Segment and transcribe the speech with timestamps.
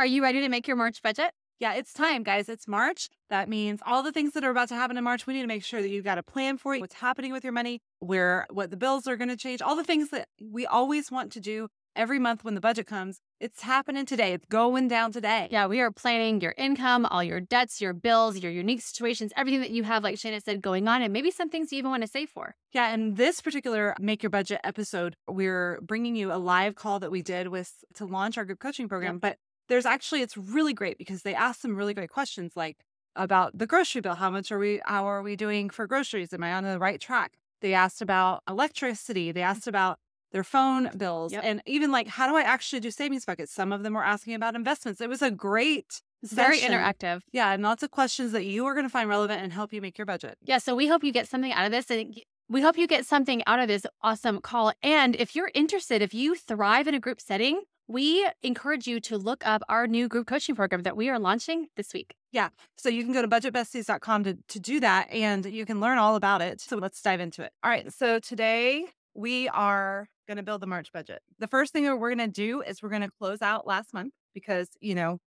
[0.00, 1.30] Are you ready to make your March budget?
[1.58, 2.48] Yeah, it's time, guys.
[2.48, 3.10] It's March.
[3.28, 5.46] That means all the things that are about to happen in March, we need to
[5.46, 8.46] make sure that you've got a plan for it, what's happening with your money, where
[8.48, 11.40] what the bills are going to change, all the things that we always want to
[11.40, 13.20] do every month when the budget comes.
[13.40, 14.32] It's happening today.
[14.32, 15.48] It's going down today.
[15.50, 19.60] Yeah, we are planning your income, all your debts, your bills, your unique situations, everything
[19.60, 22.04] that you have, like Shana said, going on, and maybe some things you even want
[22.04, 22.54] to save for.
[22.72, 27.10] Yeah, and this particular Make Your Budget episode, we're bringing you a live call that
[27.10, 29.16] we did with to launch our group coaching program.
[29.16, 29.20] Yep.
[29.20, 29.36] But
[29.70, 32.76] there's actually it's really great because they ask some really great questions like
[33.16, 34.16] about the grocery bill.
[34.16, 36.34] How much are we how are we doing for groceries?
[36.34, 37.38] Am I on the right track?
[37.62, 39.32] They asked about electricity.
[39.32, 39.50] They mm-hmm.
[39.50, 39.98] asked about
[40.32, 41.42] their phone bills, yep.
[41.44, 43.52] and even like, how do I actually do savings buckets?
[43.52, 45.00] Some of them were asking about investments.
[45.00, 47.22] It was a great very interactive.
[47.32, 49.80] Yeah, and lots of questions that you are going to find relevant and help you
[49.80, 50.36] make your budget.
[50.44, 52.14] Yeah, so we hope you get something out of this and
[52.48, 54.72] we hope you get something out of this awesome call.
[54.82, 59.18] And if you're interested, if you thrive in a group setting, we encourage you to
[59.18, 62.14] look up our new group coaching program that we are launching this week.
[62.30, 62.50] Yeah.
[62.78, 66.14] So you can go to budgetbesties.com to, to do that and you can learn all
[66.14, 66.60] about it.
[66.60, 67.50] So let's dive into it.
[67.64, 67.92] All right.
[67.92, 71.20] So today we are going to build the March budget.
[71.40, 73.92] The first thing that we're going to do is we're going to close out last
[73.92, 75.18] month because, you know,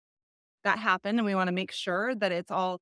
[0.62, 2.80] that happened and we want to make sure that it's all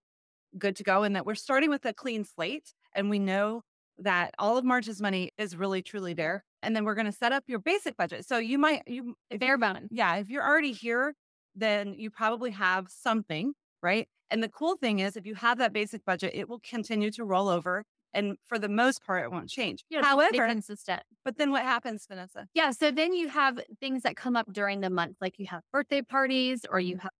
[0.58, 3.62] good to go and that we're starting with a clean slate and we know
[4.00, 6.44] that all of March's money is really truly there.
[6.62, 8.26] And then we're going to set up your basic budget.
[8.26, 9.88] So you might you bare bone.
[9.90, 11.14] Yeah, if you're already here,
[11.54, 14.08] then you probably have something, right?
[14.30, 17.24] And the cool thing is if you have that basic budget, it will continue to
[17.24, 19.84] roll over and for the most part, it won't change.
[19.88, 21.02] Yeah, However, consistent.
[21.24, 22.48] But then what happens, Vanessa?
[22.54, 22.70] Yeah.
[22.72, 26.02] So then you have things that come up during the month, like you have birthday
[26.02, 27.02] parties or you mm-hmm.
[27.02, 27.12] have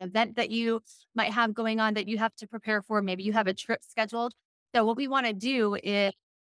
[0.00, 0.80] an event that you
[1.14, 3.02] might have going on that you have to prepare for.
[3.02, 4.32] Maybe you have a trip scheduled.
[4.74, 6.12] So what we want to do is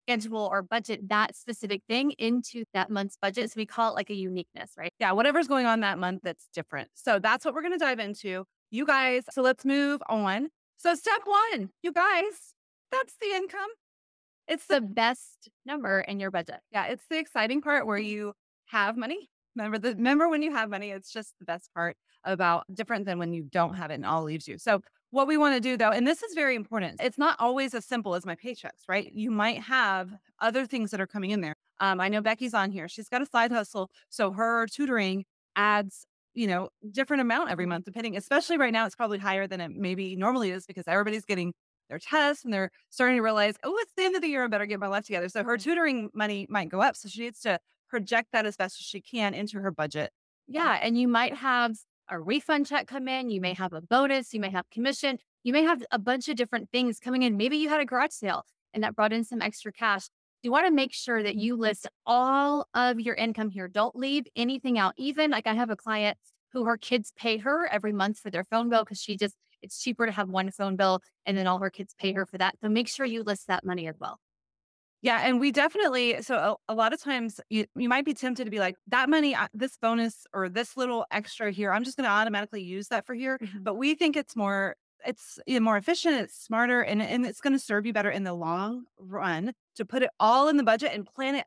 [0.07, 3.51] schedule or budget that specific thing into that month's budget.
[3.51, 4.93] So we call it like a uniqueness, right?
[4.99, 6.89] Yeah, whatever's going on that month that's different.
[6.95, 8.45] So that's what we're going to dive into.
[8.71, 10.49] You guys, so let's move on.
[10.77, 12.55] So step one, you guys,
[12.93, 13.69] that's the income.
[14.47, 16.61] It's the best number in your budget.
[16.71, 18.35] Yeah, it's the exciting part where you
[18.67, 19.31] have money.
[19.57, 23.19] Remember the remember when you have money, it's just the best part about different than
[23.19, 24.59] when you don't have it and all leaves you.
[24.59, 24.81] So
[25.15, 27.85] what we want to do though, and this is very important, it's not always as
[27.85, 29.13] simple as my paychecks, right?
[29.15, 30.11] You might have
[30.41, 31.55] other things that are coming in there.
[31.79, 32.89] Um, I know Becky's on here.
[32.89, 33.91] She's got a side hustle.
[34.09, 36.05] So her tutoring adds,
[36.35, 39.71] you know, different amount every month, depending, especially right now, it's probably higher than it
[39.71, 41.55] maybe normally is because everybody's getting
[41.89, 44.43] their tests and they're starting to realize, oh, it's the end of the year.
[44.43, 45.29] I better get my life together.
[45.29, 46.97] So her tutoring money might go up.
[46.97, 50.11] So she needs to project that as best as she can into her budget.
[50.49, 50.77] Yeah.
[50.83, 51.77] And you might have
[52.09, 53.31] a refund check come in.
[53.31, 53.63] You may mm-hmm.
[53.63, 54.35] have a bonus.
[54.35, 55.19] You may have commission.
[55.43, 57.37] You may have a bunch of different things coming in.
[57.37, 60.09] Maybe you had a garage sale and that brought in some extra cash.
[60.43, 63.69] You want to make sure that you list all of your income here.
[63.69, 64.93] Don't leave anything out.
[64.97, 66.19] Even like I have a client
[66.53, 69.81] who her kids pay her every month for their phone bill because she just, it's
[69.81, 72.57] cheaper to have one phone bill and then all her kids pay her for that.
[72.61, 74.19] So make sure you list that money as well.
[75.05, 78.47] Yeah, and we definitely so a, a, lot of times you, you might be tempted
[78.47, 82.07] to be like that money this bonus or this little extra here I'm just going
[82.07, 83.63] to automatically use that for here, mm-hmm.
[83.63, 84.77] but we think it's more
[85.07, 88.33] it's more efficient, it's smarter and and it's going to serve you better in the
[88.33, 91.45] long run to put it all in the budget and plan it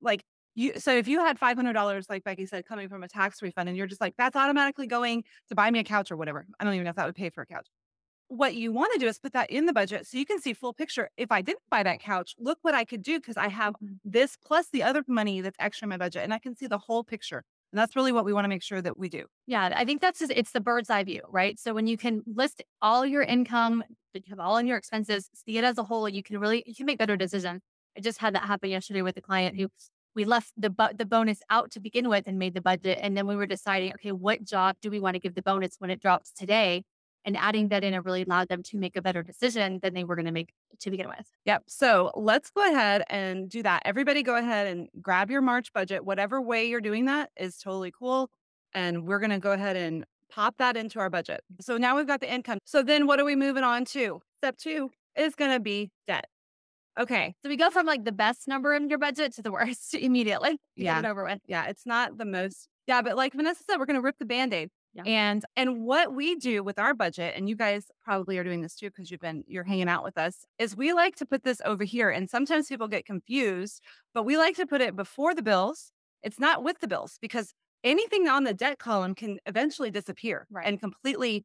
[0.00, 0.24] like
[0.56, 3.78] you so if you had $500 like Becky said coming from a tax refund and
[3.78, 6.44] you're just like that's automatically going to buy me a couch or whatever.
[6.58, 7.68] I don't even know if that would pay for a couch
[8.28, 10.52] what you want to do is put that in the budget so you can see
[10.52, 11.10] full picture.
[11.16, 13.94] If I didn't buy that couch, look what I could do because I have mm-hmm.
[14.04, 16.78] this plus the other money that's extra in my budget and I can see the
[16.78, 17.44] whole picture.
[17.72, 19.24] And that's really what we want to make sure that we do.
[19.46, 21.58] Yeah, I think that's just, it's the bird's eye view, right?
[21.58, 23.82] So when you can list all your income,
[24.14, 26.74] you have all in your expenses, see it as a whole, you can really you
[26.74, 27.62] can make better decisions.
[27.96, 29.68] I just had that happen yesterday with a client who
[30.14, 33.16] we left the bu- the bonus out to begin with and made the budget, and
[33.16, 35.90] then we were deciding, okay, what job do we want to give the bonus when
[35.90, 36.82] it drops today?
[37.26, 40.04] And adding that in it really allowed them to make a better decision than they
[40.04, 41.28] were going to make to begin with.
[41.44, 41.64] Yep.
[41.66, 43.82] So let's go ahead and do that.
[43.84, 46.04] Everybody go ahead and grab your March budget.
[46.04, 48.30] Whatever way you're doing that is totally cool.
[48.72, 51.40] And we're going to go ahead and pop that into our budget.
[51.60, 52.58] So now we've got the income.
[52.64, 54.20] So then what are we moving on to?
[54.38, 56.26] Step two is going to be debt.
[56.98, 57.34] Okay.
[57.42, 60.58] So we go from like the best number in your budget to the worst immediately.
[60.76, 60.96] Yeah.
[60.96, 61.40] Get it over with.
[61.46, 61.66] Yeah.
[61.66, 62.68] It's not the most.
[62.86, 63.02] Yeah.
[63.02, 64.70] But like Vanessa said, we're going to rip the band aid.
[64.96, 65.02] Yeah.
[65.04, 68.74] And and what we do with our budget, and you guys probably are doing this
[68.74, 71.60] too because you've been you're hanging out with us, is we like to put this
[71.64, 72.10] over here.
[72.10, 73.82] And sometimes people get confused,
[74.14, 75.92] but we like to put it before the bills.
[76.22, 77.52] It's not with the bills because
[77.84, 80.66] anything on the debt column can eventually disappear right.
[80.66, 81.44] and completely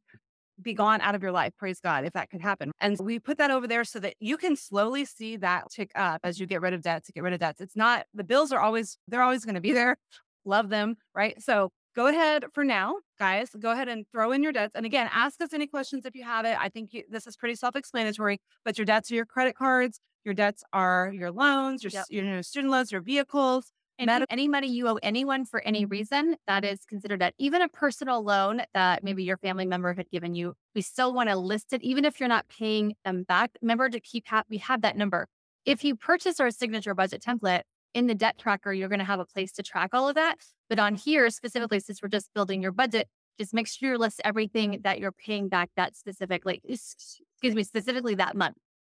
[0.60, 1.52] be gone out of your life.
[1.58, 2.72] Praise God, if that could happen.
[2.80, 6.20] And we put that over there so that you can slowly see that tick up
[6.24, 7.60] as you get rid of debt to get rid of debts.
[7.60, 9.96] It's not the bills are always, they're always going to be there.
[10.44, 10.96] Love them.
[11.14, 11.40] Right.
[11.40, 14.74] So go ahead for now, guys, go ahead and throw in your debts.
[14.74, 16.56] And again, ask us any questions if you have it.
[16.58, 20.00] I think you, this is pretty self explanatory, but your debts are your credit cards,
[20.24, 22.06] your debts are your loans, your, yep.
[22.10, 23.72] your, your student loans, your vehicles.
[23.98, 25.90] And any money you owe anyone for any mm-hmm.
[25.90, 27.34] reason, that is considered debt.
[27.38, 31.28] Even a personal loan that maybe your family member had given you, we still want
[31.28, 33.52] to list it, even if you're not paying them back.
[33.60, 35.28] Remember to keep, ha- we have that number.
[35.64, 37.62] If you purchase our signature budget template,
[37.94, 40.36] in the debt tracker, you're going to have a place to track all of that.
[40.68, 43.08] But on here, specifically, since we're just building your budget,
[43.38, 48.14] just make sure you list everything that you're paying back that specifically, excuse me, specifically
[48.16, 48.56] that month.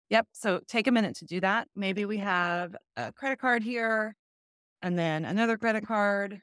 [0.10, 0.28] Yep.
[0.34, 1.68] So take a minute to do that.
[1.76, 4.16] Maybe we have a credit card here
[4.82, 6.42] and then another credit card.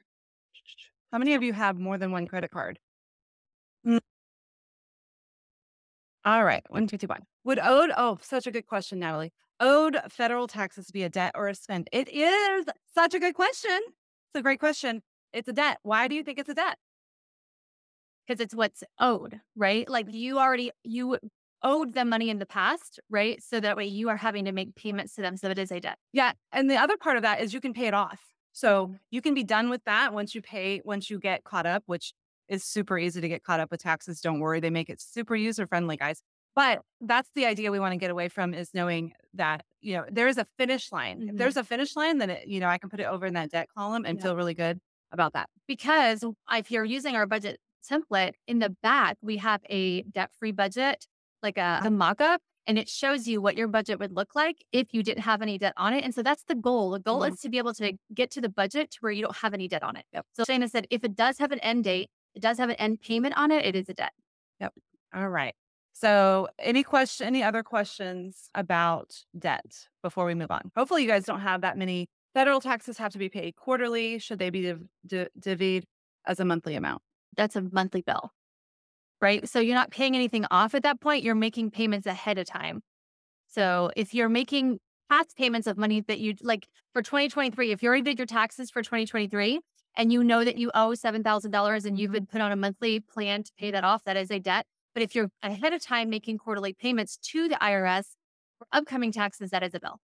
[1.11, 2.79] How many of you have more than one credit card?
[3.85, 3.99] Mm.
[6.25, 7.21] All right, 151.
[7.43, 11.47] Would owed, oh, such a good question, Natalie owed federal taxes be a debt or
[11.47, 11.87] a spend?
[11.93, 13.79] It is such a good question.
[13.79, 15.01] It's a great question.
[15.31, 15.77] It's a debt.
[15.83, 16.77] Why do you think it's a debt?
[18.27, 19.87] Because it's what's owed, right?
[19.89, 21.17] Like you already you
[21.63, 23.41] owed them money in the past, right?
[23.41, 25.37] So that way you are having to make payments to them.
[25.37, 25.97] So it is a debt.
[26.11, 26.33] Yeah.
[26.51, 28.19] And the other part of that is you can pay it off.
[28.51, 31.83] So you can be done with that once you pay, once you get caught up,
[31.85, 32.13] which
[32.49, 34.19] is super easy to get caught up with taxes.
[34.19, 34.59] Don't worry.
[34.59, 36.21] They make it super user friendly, guys.
[36.53, 40.05] But that's the idea we want to get away from is knowing that, you know,
[40.11, 41.19] there is a finish line.
[41.19, 41.29] Mm-hmm.
[41.29, 43.33] If there's a finish line, then, it, you know, I can put it over in
[43.35, 44.23] that debt column and yeah.
[44.23, 44.79] feel really good
[45.11, 45.49] about that.
[45.67, 50.51] Because if you're using our budget template in the back, we have a debt free
[50.51, 51.07] budget,
[51.41, 54.63] like a, a mock up, and it shows you what your budget would look like
[54.71, 56.03] if you didn't have any debt on it.
[56.03, 56.91] And so that's the goal.
[56.91, 57.33] The goal mm-hmm.
[57.33, 59.67] is to be able to get to the budget to where you don't have any
[59.67, 60.05] debt on it.
[60.13, 60.25] Yep.
[60.33, 63.01] So Shana said, if it does have an end date, it does have an end
[63.01, 64.13] payment on it, it is a debt.
[64.59, 64.73] Yep.
[65.15, 65.55] All right.
[65.93, 70.71] So, any question, any other questions about debt before we move on?
[70.75, 74.19] Hopefully, you guys don't have that many federal taxes have to be paid quarterly.
[74.19, 75.83] Should they be div- div- divvied
[76.25, 77.01] as a monthly amount?
[77.35, 78.31] That's a monthly bill,
[79.21, 79.47] right?
[79.47, 81.23] So you're not paying anything off at that point.
[81.23, 82.81] You're making payments ahead of time.
[83.47, 84.79] So if you're making
[85.09, 88.71] past payments of money that you like for 2023, if you already did your taxes
[88.71, 89.59] for 2023
[89.97, 92.13] and you know that you owe $7,000 and you've mm-hmm.
[92.13, 94.65] been put on a monthly plan to pay that off, that is a debt.
[94.93, 98.05] But if you're ahead of time making quarterly payments to the IRS
[98.57, 99.99] for upcoming taxes, that is a bill.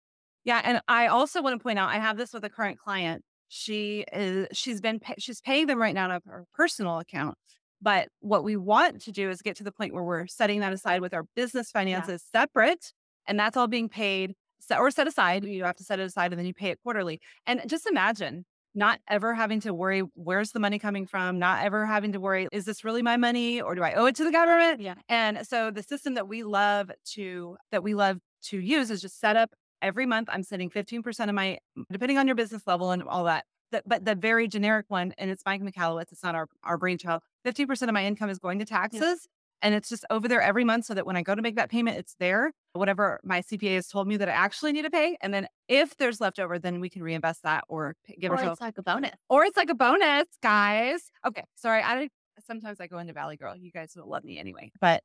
[0.43, 3.23] Yeah, and I also want to point out I have this with a current client.
[3.49, 7.35] She is she's been she's paying them right now out of her personal account.
[7.81, 10.73] But what we want to do is get to the point where we're setting that
[10.73, 12.41] aside with our business finances yeah.
[12.41, 12.93] separate,
[13.27, 14.35] and that's all being paid
[14.75, 15.45] or set aside.
[15.45, 17.19] You have to set it aside, and then you pay it quarterly.
[17.45, 21.85] And just imagine not ever having to worry where's the money coming from, not ever
[21.85, 24.31] having to worry is this really my money or do I owe it to the
[24.31, 24.81] government?
[24.81, 24.95] Yeah.
[25.09, 29.19] And so the system that we love to that we love to use is just
[29.19, 29.51] set up
[29.81, 31.59] every month I'm sending 15% of my
[31.91, 33.45] depending on your business level and all that.
[33.71, 37.23] The, but the very generic one, and it's Mike Michalowicz, it's not our, our brainchild.
[37.47, 39.27] 15% of my income is going to taxes.
[39.61, 41.69] And it's just over there every month so that when I go to make that
[41.69, 45.17] payment, it's there, whatever my CPA has told me that I actually need to pay.
[45.21, 48.77] And then if there's leftover, then we can reinvest that or give or it's like
[48.77, 49.11] a bonus.
[49.29, 51.11] Or it's like a bonus, guys.
[51.25, 51.43] Okay.
[51.55, 51.81] Sorry.
[51.81, 52.09] I
[52.45, 53.55] sometimes I go into Valley Girl.
[53.55, 54.71] You guys will love me anyway.
[54.79, 55.03] But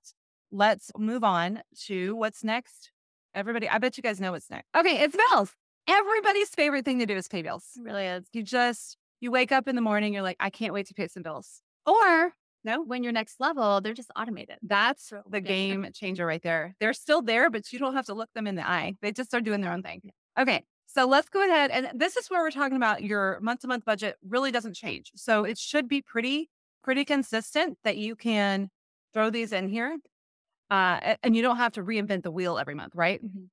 [0.50, 2.91] let's move on to what's next.
[3.35, 4.67] Everybody, I bet you guys know what's next.
[4.76, 5.53] Okay, it's bills.
[5.88, 7.64] Everybody's favorite thing to do is pay bills.
[7.76, 8.26] It really is.
[8.32, 11.06] You just you wake up in the morning, you're like, I can't wait to pay
[11.08, 11.62] some bills.
[11.87, 12.32] Or
[12.64, 14.56] no, when you're next level, they're just automated.
[14.62, 16.74] That's so the game changer right there.
[16.79, 18.96] They're still there, but you don't have to look them in the eye.
[19.00, 20.10] They just start doing their own thing.
[20.38, 20.64] Okay.
[20.86, 21.70] So let's go ahead.
[21.70, 25.12] And this is where we're talking about your month to month budget really doesn't change.
[25.14, 26.50] So it should be pretty,
[26.82, 28.70] pretty consistent that you can
[29.14, 29.96] throw these in here.
[30.69, 33.24] Uh, and you don't have to reinvent the wheel every month, right?
[33.24, 33.44] Mm-hmm.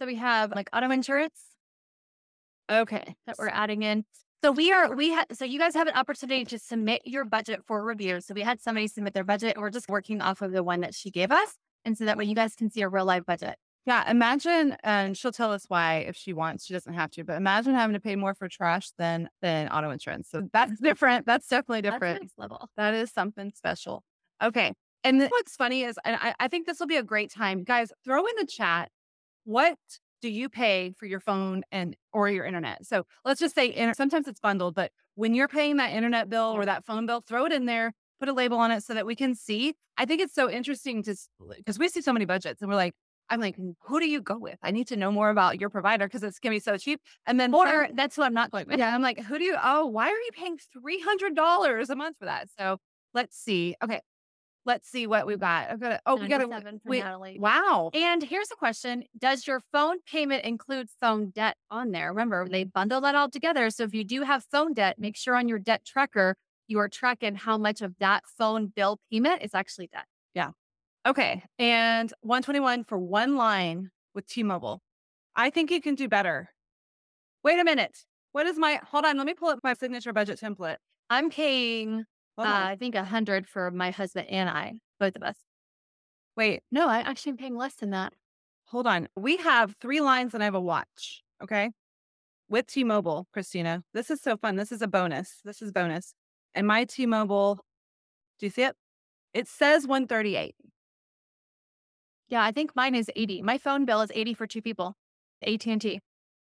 [0.00, 1.40] So we have like auto insurance.
[2.70, 3.14] Okay.
[3.26, 4.04] That we're adding in.
[4.44, 7.62] So we are we had so you guys have an opportunity to submit your budget
[7.66, 8.20] for review.
[8.20, 9.56] So we had somebody submit their budget.
[9.56, 12.26] We're just working off of the one that she gave us, and so that way
[12.26, 13.56] you guys can see a real live budget.
[13.86, 16.66] Yeah, imagine, and she'll tell us why if she wants.
[16.66, 19.88] She doesn't have to, but imagine having to pay more for trash than than auto
[19.88, 20.28] insurance.
[20.28, 21.24] So that's different.
[21.24, 22.20] That's definitely different.
[22.20, 22.68] That's level.
[22.76, 24.04] That is something special.
[24.42, 24.74] Okay,
[25.04, 27.92] and what's funny is, and I, I think this will be a great time, guys.
[28.04, 28.90] Throw in the chat
[29.44, 29.78] what
[30.24, 32.86] do you pay for your phone and or your internet?
[32.86, 36.64] So let's just say sometimes it's bundled, but when you're paying that internet bill or
[36.64, 39.14] that phone bill, throw it in there, put a label on it so that we
[39.14, 39.74] can see.
[39.98, 41.14] I think it's so interesting to
[41.58, 42.94] because we see so many budgets and we're like,
[43.28, 44.58] I'm like, who do you go with?
[44.62, 47.02] I need to know more about your provider because it's gonna be so cheap.
[47.26, 48.78] And then or that's who I'm not going with.
[48.78, 49.58] Yeah, I'm like, who do you?
[49.62, 52.48] Oh, why are you paying three hundred dollars a month for that?
[52.58, 52.78] So
[53.12, 53.76] let's see.
[53.84, 54.00] Okay,
[54.66, 55.70] Let's see what we've got.
[55.70, 56.48] I've got a, oh, we got a
[56.84, 57.38] wait, Natalie.
[57.38, 57.90] Wow.
[57.92, 62.08] And here's a question: Does your phone payment include phone debt on there?
[62.08, 63.68] Remember, they bundle that all together.
[63.70, 66.88] So if you do have phone debt, make sure on your debt tracker you are
[66.88, 70.06] tracking how much of that phone bill payment is actually debt.
[70.34, 70.50] Yeah.
[71.06, 71.44] Okay.
[71.58, 74.80] And 121 for one line with T-Mobile.
[75.36, 76.48] I think you can do better.
[77.42, 77.98] Wait a minute.
[78.32, 79.18] What is my hold on?
[79.18, 80.76] Let me pull up my signature budget template.
[81.10, 82.04] I'm paying
[82.38, 85.36] uh, I think a hundred for my husband and I, both of us.
[86.36, 88.12] Wait, no, I actually am paying less than that.
[88.66, 89.08] Hold on.
[89.16, 91.22] We have three lines and I have a watch.
[91.42, 91.70] Okay.
[92.48, 93.82] With T Mobile, Christina.
[93.92, 94.56] This is so fun.
[94.56, 95.40] This is a bonus.
[95.44, 96.14] This is bonus.
[96.54, 97.60] And my T Mobile,
[98.38, 98.76] do you see it?
[99.32, 100.54] It says 138.
[102.28, 103.42] Yeah, I think mine is 80.
[103.42, 104.96] My phone bill is 80 for two people.
[105.46, 106.00] AT&T.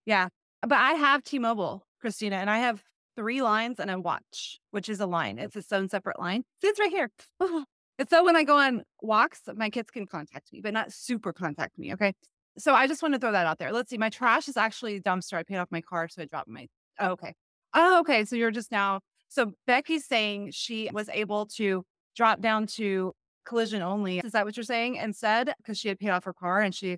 [0.05, 0.27] Yeah.
[0.61, 2.83] But I have T-Mobile, Christina, and I have
[3.15, 5.39] three lines and a watch, which is a line.
[5.39, 5.43] Oh.
[5.43, 6.43] It's its own separate line.
[6.61, 7.11] See, it's right here.
[7.97, 11.31] It's so when I go on walks, my kids can contact me, but not super
[11.31, 11.93] contact me.
[11.93, 12.13] Okay.
[12.57, 13.71] So I just want to throw that out there.
[13.71, 13.97] Let's see.
[13.97, 15.37] My trash is actually a dumpster.
[15.37, 16.67] I paid off my car, so I dropped my.
[16.99, 17.33] Oh, okay.
[17.73, 18.25] Oh, okay.
[18.25, 18.99] So you're just now.
[19.29, 21.83] So Becky's saying she was able to
[22.15, 23.13] drop down to
[23.45, 24.19] collision only.
[24.19, 24.95] Is that what you're saying?
[24.95, 26.97] Instead, because she had paid off her car and she.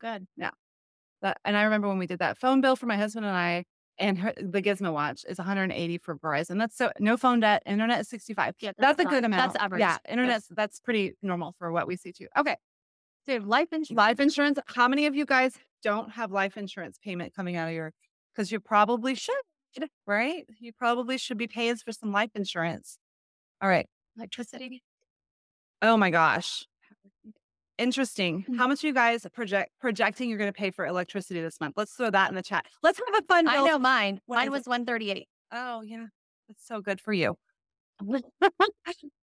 [0.00, 0.26] Good.
[0.36, 0.50] Yeah.
[1.22, 3.64] That, and I remember when we did that phone bill for my husband and I,
[3.98, 6.58] and her, the Gizmo watch is 180 for Verizon.
[6.58, 7.62] That's so no phone debt.
[7.66, 8.54] Internet is 65.
[8.58, 9.52] Yeah, that's, that's a not, good amount.
[9.52, 9.80] That's average.
[9.80, 12.28] Yeah, internet that's pretty normal for what we see too.
[12.36, 12.56] Okay.
[13.26, 13.96] So life insurance.
[13.96, 14.58] Life insurance.
[14.66, 17.92] How many of you guys don't have life insurance payment coming out of your?
[18.34, 19.34] Because you probably should,
[20.06, 20.46] right?
[20.58, 22.98] You probably should be paying for some life insurance.
[23.60, 23.86] All right.
[24.16, 24.82] Electricity.
[25.82, 26.64] Oh my gosh.
[27.78, 28.42] Interesting.
[28.42, 28.54] Mm-hmm.
[28.56, 31.74] How much are you guys project projecting you're going to pay for electricity this month?
[31.76, 32.66] Let's throw that in the chat.
[32.82, 33.46] Let's have a fun.
[33.46, 33.64] Bill.
[33.64, 34.20] I know mine.
[34.26, 35.26] What mine was 138.
[35.52, 36.06] Oh yeah,
[36.48, 37.36] that's so good for you.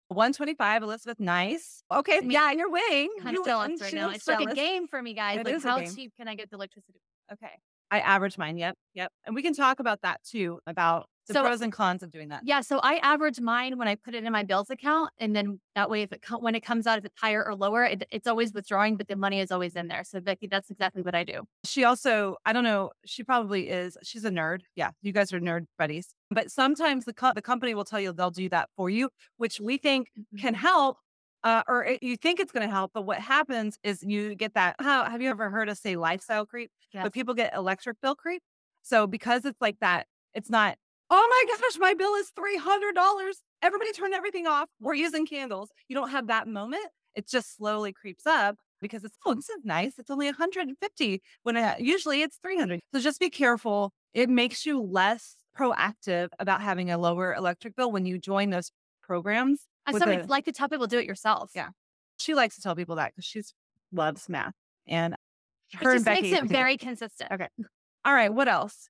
[0.09, 1.19] 125, Elizabeth.
[1.19, 1.83] Nice.
[1.91, 3.11] Okay, yeah, you're winning.
[3.25, 4.11] I'm jealous right now.
[4.11, 5.41] It's like a game for me, guys.
[5.41, 7.01] It like, how cheap can I get the electricity?
[7.33, 7.53] Okay.
[7.91, 8.57] I average mine.
[8.57, 8.77] Yep.
[8.95, 9.13] Yep.
[9.25, 12.29] And we can talk about that too, about the so, pros and cons of doing
[12.29, 12.43] that.
[12.45, 12.61] Yeah.
[12.61, 15.11] So I average mine when I put it in my bills account.
[15.19, 17.85] And then that way, if it when it comes out, if it's higher or lower,
[17.85, 20.05] it, it's always withdrawing, but the money is always in there.
[20.05, 21.43] So Becky, that's exactly what I do.
[21.65, 24.61] She also, I don't know, she probably is, she's a nerd.
[24.77, 24.91] Yeah.
[25.03, 26.15] You guys are nerd buddies.
[26.31, 29.61] But sometimes the, co- the company will tell you they'll do that for you, which
[29.61, 30.39] we think mm-hmm.
[30.39, 30.99] can help.
[31.43, 34.55] Uh, or it, you think it's going to help, but what happens is you get
[34.55, 34.77] that.
[34.79, 36.71] How have you ever heard us say lifestyle creep?
[36.91, 37.03] Yes.
[37.03, 38.43] But people get electric bill creep.
[38.81, 40.79] So because it's like that, it's not
[41.17, 43.35] Oh my gosh, my bill is $300.
[43.63, 44.69] Everybody turn everything off.
[44.81, 45.71] We're using candles.
[45.87, 46.87] You don't have that moment.
[47.15, 49.97] It just slowly creeps up because it's, oh, this is nice.
[50.01, 52.81] It's only 150 when I, usually it's 300.
[52.93, 53.93] So just be careful.
[54.13, 58.73] It makes you less proactive about having a lower electric bill when you join those
[59.01, 59.69] programs.
[59.87, 61.53] I so a, like to tell people do it yourself.
[61.55, 61.69] Yeah.
[62.19, 63.41] She likes to tell people that because she
[63.93, 64.55] loves math
[64.89, 65.15] and
[65.75, 67.31] her it just makes it very consistent.
[67.31, 67.49] Okay.
[68.05, 68.35] All right.
[68.35, 68.89] What else?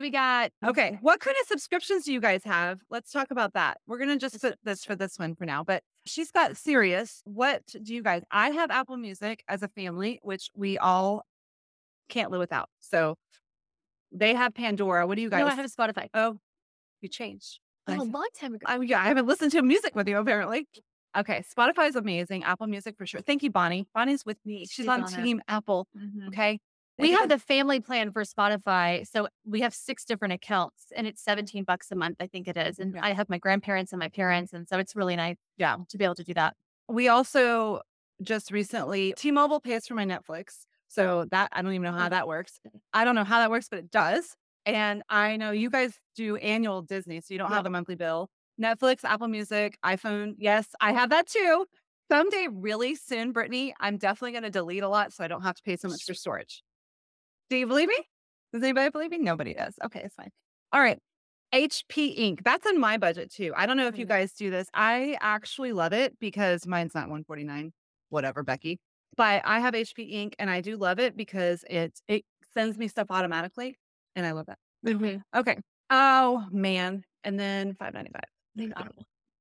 [0.00, 0.98] We got okay.
[1.02, 2.80] What kind of subscriptions do you guys have?
[2.88, 3.78] Let's talk about that.
[3.86, 5.62] We're gonna just put this for this one for now.
[5.62, 7.20] But she's got Sirius.
[7.24, 8.22] What do you guys?
[8.30, 11.26] I have Apple Music as a family, which we all
[12.08, 12.70] can't live without.
[12.80, 13.16] So
[14.10, 15.06] they have Pandora.
[15.06, 15.40] What do you guys?
[15.40, 16.08] No, I have Spotify.
[16.14, 16.38] Oh,
[17.02, 17.60] you changed.
[17.86, 18.66] Oh, a long time ago.
[18.68, 20.66] Oh, yeah, I haven't listened to music with you apparently.
[21.16, 22.44] Okay, Spotify is amazing.
[22.44, 23.20] Apple Music for sure.
[23.20, 23.86] Thank you, Bonnie.
[23.94, 24.60] Bonnie's with me.
[24.60, 25.88] She's, She's on, on, Team Apple.
[25.98, 26.28] Mm-hmm.
[26.28, 26.60] Okay.
[27.00, 29.06] We have the family plan for Spotify.
[29.06, 32.56] So we have six different accounts and it's 17 bucks a month, I think it
[32.56, 32.78] is.
[32.78, 33.00] And yeah.
[33.04, 34.52] I have my grandparents and my parents.
[34.52, 35.76] And so it's really nice yeah.
[35.88, 36.56] to be able to do that.
[36.88, 37.80] We also
[38.22, 40.66] just recently, T Mobile pays for my Netflix.
[40.88, 42.10] So that I don't even know how oh.
[42.10, 42.58] that works.
[42.92, 44.36] I don't know how that works, but it does.
[44.66, 47.56] And I know you guys do annual Disney, so you don't yeah.
[47.56, 48.28] have the monthly bill.
[48.60, 50.34] Netflix, Apple Music, iPhone.
[50.36, 51.66] Yes, I have that too.
[52.10, 55.54] Someday, really soon, Brittany, I'm definitely going to delete a lot so I don't have
[55.54, 56.64] to pay so much for storage.
[57.50, 57.98] Do you believe me?
[58.52, 59.18] Does anybody believe me?
[59.18, 59.74] Nobody does.
[59.84, 60.30] Okay, it's fine.
[60.72, 60.98] All right.
[61.52, 62.42] HP ink.
[62.44, 63.52] That's in my budget too.
[63.56, 64.12] I don't know if you mm-hmm.
[64.12, 64.68] guys do this.
[64.72, 67.72] I actually love it because mine's not 149.
[68.08, 68.78] Whatever, Becky.
[69.16, 72.86] But I have HP ink and I do love it because it it sends me
[72.86, 73.76] stuff automatically
[74.14, 74.58] and I love that.
[74.86, 75.38] Mm-hmm.
[75.38, 75.58] Okay.
[75.90, 77.02] Oh man.
[77.24, 78.92] And then 595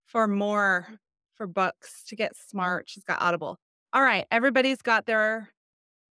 [0.07, 0.87] for more
[1.35, 2.89] for books to get smart.
[2.89, 3.57] She's got Audible.
[3.93, 4.25] All right.
[4.31, 5.49] Everybody's got their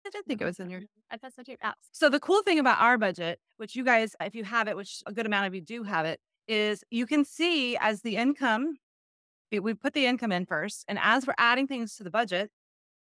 [0.07, 0.80] I did think it was in your
[1.11, 1.57] I thought so too.
[1.62, 1.73] Oh.
[1.92, 5.02] So the cool thing about our budget, which you guys, if you have it, which
[5.07, 8.76] a good amount of you do have it, is you can see as the income,
[9.52, 12.50] we put the income in first, and as we're adding things to the budget,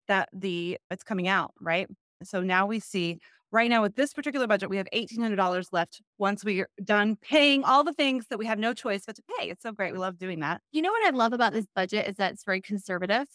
[0.08, 1.88] that the it's coming out right.
[2.22, 3.18] So now we see
[3.50, 7.16] right now with this particular budget, we have eighteen hundred dollars left once we're done
[7.16, 9.48] paying all the things that we have no choice but to pay.
[9.48, 9.92] It's so great.
[9.92, 10.60] We love doing that.
[10.72, 13.26] You know what I love about this budget is that it's very conservative.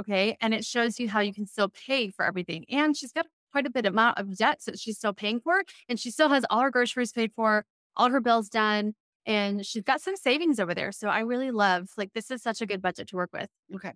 [0.00, 0.36] Okay.
[0.40, 2.64] And it shows you how you can still pay for everything.
[2.70, 5.62] And she's got quite a bit amount of debts that she's still paying for.
[5.88, 7.64] And she still has all her groceries paid for,
[7.96, 8.94] all her bills done.
[9.26, 10.92] and she's got some savings over there.
[10.92, 13.48] So I really love like this is such a good budget to work with.
[13.74, 13.92] Okay.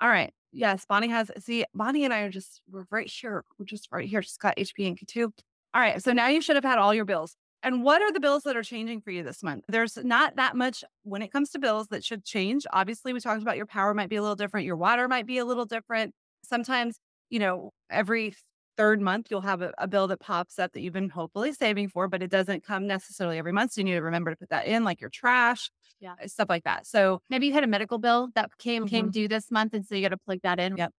[0.00, 0.32] All right.
[0.52, 1.30] Yes, Bonnie has.
[1.38, 3.44] See, Bonnie and I are just we're right here.
[3.58, 4.22] We're just right here.
[4.22, 5.30] She's got HP and Q2.
[5.74, 6.02] All right.
[6.02, 7.36] So now you should have had all your bills.
[7.64, 9.64] And what are the bills that are changing for you this month?
[9.68, 12.66] There's not that much when it comes to bills that should change.
[12.72, 15.38] Obviously, we talked about your power might be a little different, your water might be
[15.38, 16.12] a little different.
[16.44, 16.98] Sometimes,
[17.30, 18.34] you know, every
[18.76, 21.88] third month you'll have a, a, bill that pops up that you've been hopefully saving
[21.88, 23.72] for, but it doesn't come necessarily every month.
[23.72, 26.48] So you need to remember to put that in, like your trash, yeah, uh, stuff
[26.50, 26.86] like that.
[26.86, 28.90] So maybe you had a medical bill that came mm-hmm.
[28.90, 30.76] came due this month, and so you got to plug that in.
[30.76, 30.92] Yep,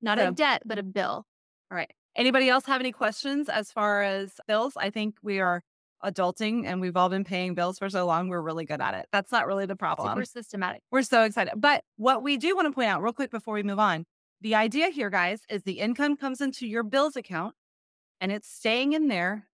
[0.00, 1.24] not so, a debt, but a bill.
[1.70, 1.90] All right.
[2.14, 4.74] Anybody else have any questions as far as bills?
[4.76, 5.62] I think we are
[6.04, 8.28] adulting and we've all been paying bills for so long.
[8.28, 9.06] We're really good at it.
[9.12, 10.16] That's not really the problem.
[10.16, 10.82] We're systematic.
[10.90, 11.54] We're so excited.
[11.56, 14.04] But what we do want to point out real quick before we move on
[14.44, 17.54] the idea here, guys, is the income comes into your bills account
[18.20, 19.48] and it's staying in there.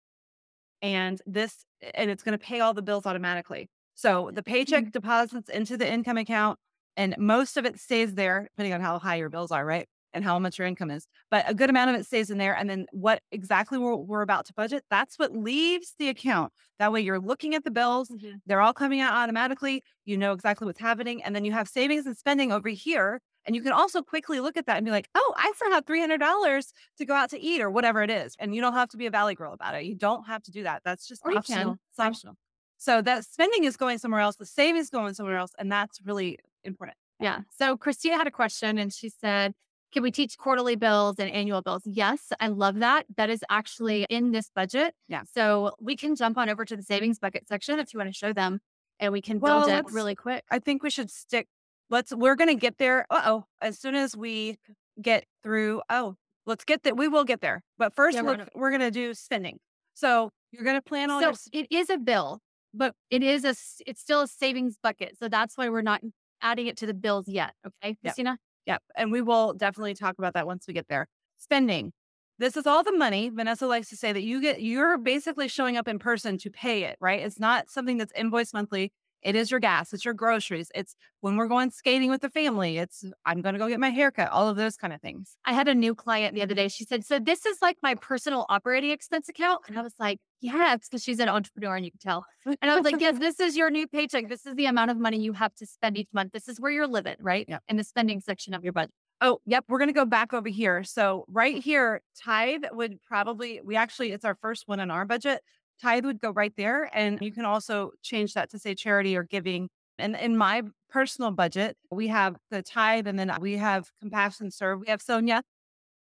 [0.81, 3.69] And this, and it's going to pay all the bills automatically.
[3.95, 4.91] So the paycheck mm-hmm.
[4.91, 6.59] deposits into the income account
[6.97, 9.89] and most of it stays there, depending on how high your bills are, right?
[10.17, 11.07] And how much your income is.
[11.31, 12.57] But a good amount of it stays in there.
[12.57, 16.53] And then what exactly we're, we're about to budget, that's what leaves the account.
[16.79, 18.37] That way you're looking at the bills, mm-hmm.
[18.47, 19.85] they're all coming out automatically.
[20.05, 21.23] You know exactly what's happening.
[21.23, 24.57] And then you have savings and spending over here and you can also quickly look
[24.57, 27.61] at that and be like, oh, I still have $300 to go out to eat
[27.61, 28.35] or whatever it is.
[28.39, 29.85] And you don't have to be a valley girl about it.
[29.85, 30.83] You don't have to do that.
[30.85, 31.77] That's just or optional.
[31.91, 32.35] It's optional.
[32.77, 34.37] So that spending is going somewhere else.
[34.37, 35.53] The savings going somewhere else.
[35.59, 36.99] And that's really important.
[37.21, 37.41] Yeah.
[37.57, 39.55] So Christina had a question and she said,
[39.97, 41.81] can we teach quarterly bills and annual bills?
[41.87, 43.07] Yes, I love that.
[43.17, 44.93] That is actually in this budget.
[45.09, 45.23] Yeah.
[45.33, 48.15] So we can jump on over to the savings bucket section if you want to
[48.15, 48.61] show them
[49.01, 50.45] and we can build well, it really quick.
[50.51, 51.49] I think we should stick
[51.89, 53.07] let's we're gonna get there.
[53.09, 53.45] Uh oh.
[53.63, 54.59] As soon as we
[55.01, 56.99] get through, oh, let's get that.
[56.99, 57.63] We will get there.
[57.79, 59.61] But first, yeah, we're, gonna, we're gonna do spending.
[59.95, 61.23] So you're gonna plan all.
[61.23, 61.65] So your...
[61.65, 62.41] it is a bill,
[62.75, 63.55] but it is a.
[63.87, 65.17] It's still a savings bucket.
[65.19, 66.03] So that's why we're not
[66.43, 67.55] adding it to the bills yet.
[67.67, 68.37] Okay, Christina.
[68.67, 68.83] Yep.
[68.97, 71.07] And we will definitely talk about that once we get there.
[71.39, 71.93] Spending.
[72.39, 73.31] This is all the money.
[73.31, 76.85] Vanessa likes to say that you get, you're basically showing up in person to pay
[76.85, 77.21] it, right?
[77.21, 78.93] It's not something that's invoiced monthly.
[79.27, 82.79] It is your gas, it's your groceries, it's when we're going skating with the family,
[82.79, 85.37] it's I'm going to go get my haircut, all of those kind of things.
[85.45, 86.69] I had a new client the other day.
[86.69, 89.63] She said, So this is like my personal operating expense account.
[89.67, 92.25] And I was like, Yes, because she's an entrepreneur and you can tell.
[92.45, 94.29] And I was like, Yes, this is your new paycheck.
[94.29, 96.31] This is the amount of money you have to spend each month.
[96.31, 97.45] This is where you're living, right?
[97.49, 97.59] Yeah.
[97.69, 98.93] In the spending section of your budget.
[99.21, 99.65] Oh, yep.
[99.67, 100.85] We're going to go back over here.
[100.85, 105.41] So, right here, tithe would probably, we actually, it's our first one in our budget
[105.81, 106.91] tithe would go right there.
[106.93, 109.69] And you can also change that to say charity or giving.
[109.99, 114.81] And in my personal budget, we have the tithe and then we have compassion serve.
[114.81, 115.43] We have Sonia.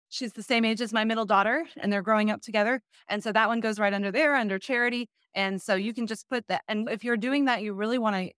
[0.09, 2.81] She's the same age as my middle daughter and they're growing up together.
[3.09, 5.09] And so that one goes right under there under charity.
[5.35, 6.63] And so you can just put that.
[6.67, 8.33] And if you're doing that, you really want to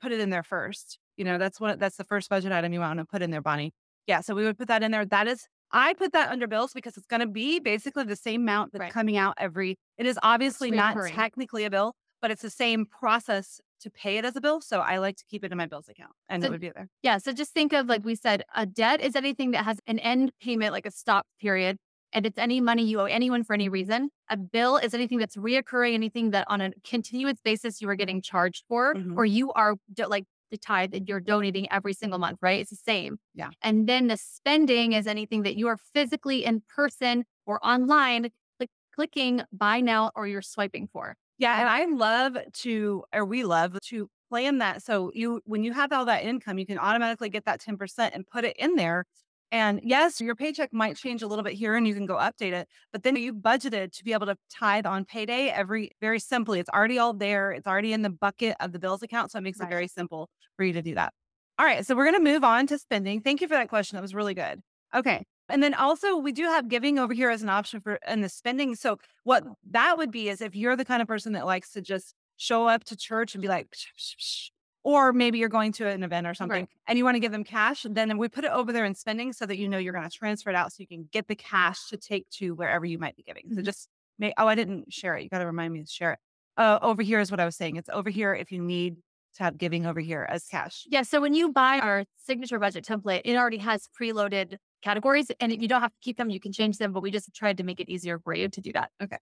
[0.00, 0.98] put it in there first.
[1.16, 3.42] You know, that's what that's the first budget item you want to put in there,
[3.42, 3.72] Bonnie.
[4.06, 4.22] Yeah.
[4.22, 5.04] So we would put that in there.
[5.04, 8.42] That is I put that under bills because it's going to be basically the same
[8.42, 8.92] amount that's right.
[8.92, 9.78] coming out every.
[9.98, 14.24] It is obviously not technically a bill, but it's the same process to pay it
[14.24, 14.60] as a bill.
[14.60, 16.70] So I like to keep it in my bills account and so, it would be
[16.70, 16.88] there.
[17.02, 17.18] Yeah.
[17.18, 18.08] So just think of, like mm-hmm.
[18.08, 21.78] we said, a debt is anything that has an end payment, like a stop period.
[22.12, 23.72] And it's any money you owe anyone for any mm-hmm.
[23.72, 24.10] reason.
[24.28, 27.98] A bill is anything that's reoccurring, anything that on a continuous basis you are mm-hmm.
[28.00, 29.16] getting charged for, mm-hmm.
[29.16, 29.76] or you are
[30.08, 32.60] like the tithe that you're donating every single month, right?
[32.60, 33.18] It's the same.
[33.34, 33.50] Yeah.
[33.62, 38.70] And then the spending is anything that you are physically in person or online click,
[38.94, 41.16] clicking buy now or you're swiping for.
[41.38, 41.58] Yeah.
[41.58, 44.82] And I love to, or we love to plan that.
[44.82, 48.26] So you, when you have all that income, you can automatically get that 10% and
[48.26, 49.04] put it in there
[49.52, 52.52] and yes, your paycheck might change a little bit here and you can go update
[52.52, 56.60] it, but then you budgeted to be able to tithe on payday every very simply.
[56.60, 57.50] It's already all there.
[57.50, 59.32] It's already in the bucket of the bills account.
[59.32, 59.66] So it makes right.
[59.66, 61.12] it very simple for you to do that.
[61.58, 61.84] All right.
[61.84, 63.20] So we're going to move on to spending.
[63.20, 63.96] Thank you for that question.
[63.96, 64.60] That was really good.
[64.94, 65.24] Okay.
[65.48, 68.28] And then also we do have giving over here as an option for in the
[68.28, 68.76] spending.
[68.76, 71.80] So what that would be is if you're the kind of person that likes to
[71.80, 74.50] just show up to church and be like, psh, psh, psh,
[74.82, 76.68] or maybe you're going to an event or something right.
[76.86, 79.32] and you want to give them cash, then we put it over there in spending
[79.32, 81.36] so that you know you're going to transfer it out so you can get the
[81.36, 83.44] cash to take to wherever you might be giving.
[83.44, 83.56] Mm-hmm.
[83.56, 83.88] So just
[84.18, 85.22] make, oh, I didn't share it.
[85.22, 86.18] You got to remind me to share it.
[86.56, 87.76] Uh, over here is what I was saying.
[87.76, 88.96] It's over here if you need
[89.36, 90.84] to have giving over here as cash.
[90.88, 91.02] Yeah.
[91.02, 95.60] So when you buy our signature budget template, it already has preloaded categories and if
[95.60, 96.30] you don't have to keep them.
[96.30, 98.60] You can change them, but we just tried to make it easier for you to
[98.60, 98.90] do that.
[99.02, 99.18] Okay.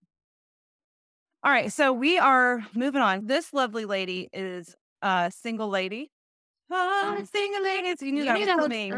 [1.44, 1.72] All right.
[1.72, 3.26] So we are moving on.
[3.26, 6.10] This lovely lady is uh, single lady.
[6.70, 8.02] Oh, single ladies.
[8.02, 8.92] You knew you that was me.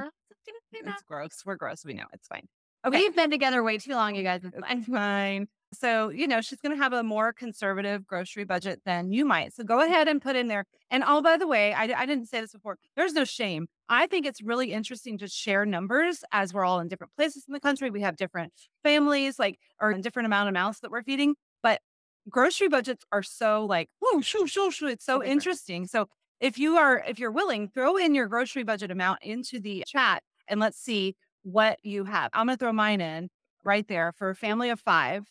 [0.72, 1.42] It's gross.
[1.44, 1.84] We're gross.
[1.84, 2.06] We know.
[2.12, 2.48] It's fine.
[2.86, 2.98] Okay.
[2.98, 4.40] We've been together way too long, you guys.
[4.42, 4.82] It's fine.
[4.84, 5.48] fine.
[5.72, 9.54] So, you know, she's going to have a more conservative grocery budget than you might.
[9.54, 10.64] So go ahead and put in there.
[10.90, 12.76] And oh, by the way, I, I didn't say this before.
[12.96, 13.68] There's no shame.
[13.88, 17.52] I think it's really interesting to share numbers as we're all in different places in
[17.52, 17.90] the country.
[17.90, 21.34] We have different families, like, or different amount of mouths that we're feeding.
[21.62, 21.80] But
[22.28, 24.86] grocery budgets are so like, whoo, shoo, shoo, shoo.
[24.86, 25.86] It's so interesting.
[25.86, 26.08] So
[26.40, 30.22] if you are, if you're willing, throw in your grocery budget amount into the chat
[30.48, 32.30] and let's see what you have.
[32.32, 33.28] I'm going to throw mine in
[33.64, 35.26] right there for a family of five.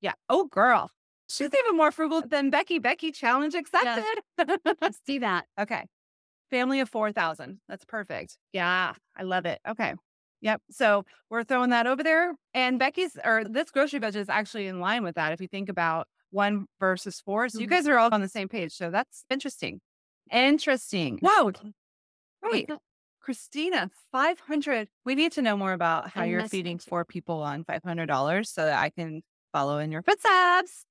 [0.00, 0.12] Yeah.
[0.28, 0.90] Oh, girl.
[1.28, 2.78] She's even more frugal than Becky.
[2.78, 4.04] Becky challenge accepted.
[4.38, 4.58] Yes.
[4.80, 5.46] Let's see that.
[5.60, 5.84] Okay.
[6.50, 7.60] Family of 4,000.
[7.68, 8.38] That's perfect.
[8.52, 8.94] Yeah.
[9.16, 9.60] I love it.
[9.68, 9.94] Okay.
[10.40, 10.62] Yep.
[10.70, 12.34] So we're throwing that over there.
[12.54, 15.32] And Becky's or this grocery budget is actually in line with that.
[15.32, 17.48] If you think about one versus four.
[17.48, 17.62] So mm-hmm.
[17.62, 18.72] you guys are all on the same page.
[18.72, 19.80] So that's interesting.
[20.32, 21.18] Interesting.
[21.22, 21.52] Wow.
[22.42, 22.70] Wait.
[23.20, 24.88] Christina, 500.
[25.04, 28.78] We need to know more about how you're feeding four people on $500 so that
[28.78, 29.22] I can
[29.52, 30.86] follow in your footsteps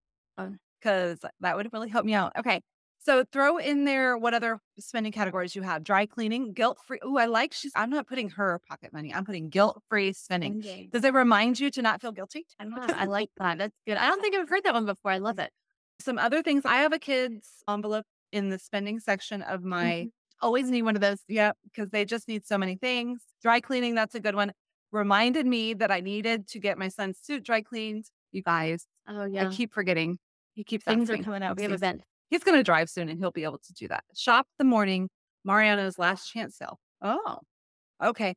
[0.79, 2.33] because uh, that would really help me out.
[2.37, 2.61] Okay.
[3.07, 5.81] So throw in there what other spending categories you have.
[5.81, 6.99] Dry cleaning, guilt free.
[7.01, 9.13] Oh, I like she's I'm not putting her pocket money.
[9.13, 10.57] I'm putting guilt free spending.
[10.57, 10.89] Okay.
[10.91, 12.45] Does it remind you to not feel guilty?
[12.59, 13.59] I like that.
[13.59, 13.95] That's good.
[13.95, 15.11] I don't think I've heard that one before.
[15.11, 15.51] I love it.
[16.01, 16.63] Some other things.
[16.65, 20.45] I have a kid's envelope in the spending section of my mm-hmm.
[20.45, 21.19] always need one of those.
[21.29, 21.55] Yep.
[21.63, 23.21] Because they just need so many things.
[23.41, 24.51] Dry cleaning, that's a good one.
[24.91, 28.03] Reminded me that I needed to get my son's suit dry cleaned.
[28.33, 28.85] You guys.
[29.07, 29.47] Oh yeah.
[29.47, 30.19] I keep forgetting.
[30.55, 31.55] He keeps things are coming out.
[31.55, 32.01] We have a vent.
[32.29, 34.03] He's going to drive soon and he'll be able to do that.
[34.15, 35.09] Shop the morning,
[35.43, 36.79] Mariano's last chance sale.
[37.01, 37.39] Oh,
[38.03, 38.35] okay.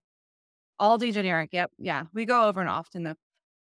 [0.81, 1.51] Aldi generic.
[1.53, 1.73] Yep.
[1.79, 2.05] Yeah.
[2.15, 3.17] We go over and often though.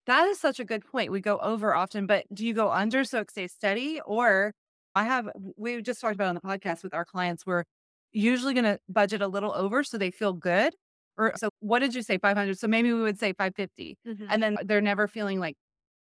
[0.06, 1.12] That is such a good point.
[1.12, 4.00] We go over often, but do you go under so it stays steady?
[4.06, 4.52] Or
[4.94, 7.64] I have, we just talked about on the podcast with our clients, we're
[8.12, 10.74] usually going to budget a little over so they feel good.
[11.18, 12.16] Or so what did you say?
[12.16, 12.58] 500.
[12.58, 13.98] So maybe we would say 550.
[14.06, 14.26] Mm-hmm.
[14.30, 15.56] And then they're never feeling like,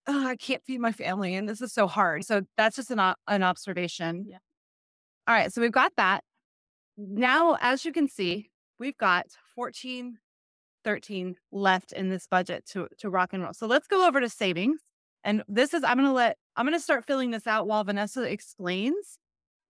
[0.08, 2.24] oh, I can't feed my family and this is so hard.
[2.24, 4.24] So that's just an, an observation.
[4.26, 4.38] Yeah.
[5.26, 5.52] All right.
[5.52, 6.24] So we've got that.
[6.96, 10.18] Now, as you can see, we've got 14,
[10.84, 13.52] 13 left in this budget to, to rock and roll.
[13.52, 14.80] So let's go over to savings.
[15.22, 17.84] And this is, I'm going to let, I'm going to start filling this out while
[17.84, 19.18] Vanessa explains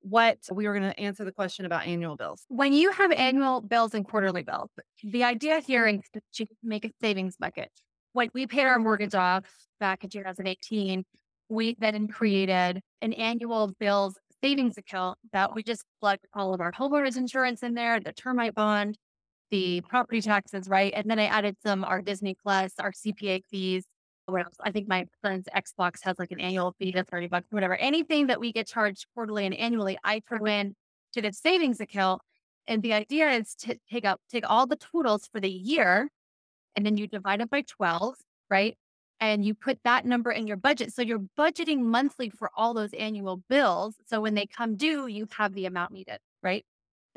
[0.01, 2.45] what we were going to answer the question about annual bills.
[2.49, 4.71] When you have annual bills and quarterly bills,
[5.03, 6.01] the idea here is
[6.35, 7.73] to make a savings bucket.
[8.13, 9.45] When we paid our mortgage off
[9.81, 11.05] back in 2018,
[11.49, 16.73] we then created an annual bills savings account that we just plugged all of our
[16.73, 18.97] homeowners insurance in there, the termite bond,
[19.51, 20.93] the property taxes, right?
[20.95, 23.85] And then I added some our Disney Plus, our CPA fees.
[24.27, 24.55] What else?
[24.61, 27.77] I think my son's Xbox has like an annual fee of 30 bucks, whatever.
[27.77, 30.75] Anything that we get charged quarterly and annually, I throw in
[31.15, 32.21] to the savings account.
[32.67, 36.11] And the idea is to take up take all the totals for the year
[36.79, 38.15] and then you divide it by 12,
[38.49, 38.79] right?
[39.19, 40.95] And you put that number in your budget.
[40.95, 43.97] So you're budgeting monthly for all those annual bills.
[44.07, 46.65] So when they come due, you have the amount needed, right?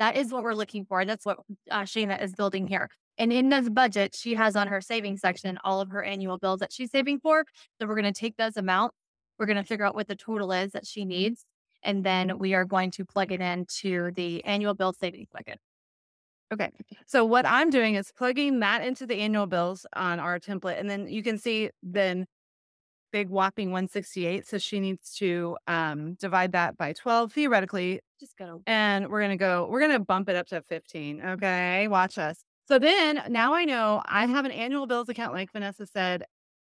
[0.00, 1.00] That is what we're looking for.
[1.00, 1.38] And That's what
[1.70, 2.88] uh, Shana is building here.
[3.18, 6.58] And in this budget, she has on her savings section all of her annual bills
[6.58, 7.44] that she's saving for.
[7.80, 8.96] So we're going to take those amounts.
[9.38, 11.44] We're going to figure out what the total is that she needs.
[11.84, 15.60] And then we are going to plug it into the annual bill savings bucket.
[16.52, 16.70] Okay.
[17.06, 20.78] So what I'm doing is plugging that into the annual bills on our template.
[20.78, 22.26] And then you can see then
[23.10, 24.46] big whopping 168.
[24.46, 28.00] So she needs to um, divide that by 12 theoretically.
[28.20, 28.62] Just go.
[28.66, 31.22] And we're going to go, we're going to bump it up to 15.
[31.22, 31.88] Okay.
[31.88, 32.44] Watch us.
[32.68, 36.24] So then now I know I have an annual bills account, like Vanessa said,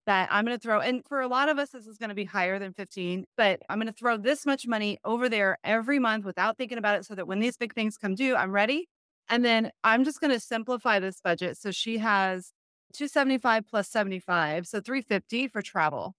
[0.08, 0.80] that I'm going to throw.
[0.80, 3.62] And for a lot of us, this is going to be higher than 15, but
[3.70, 7.06] I'm going to throw this much money over there every month without thinking about it
[7.06, 8.88] so that when these big things come due, I'm ready
[9.30, 11.58] and then I'm just going to simplify this budget.
[11.58, 12.54] So she has
[12.94, 16.16] 275 plus 75, so 350 for travel.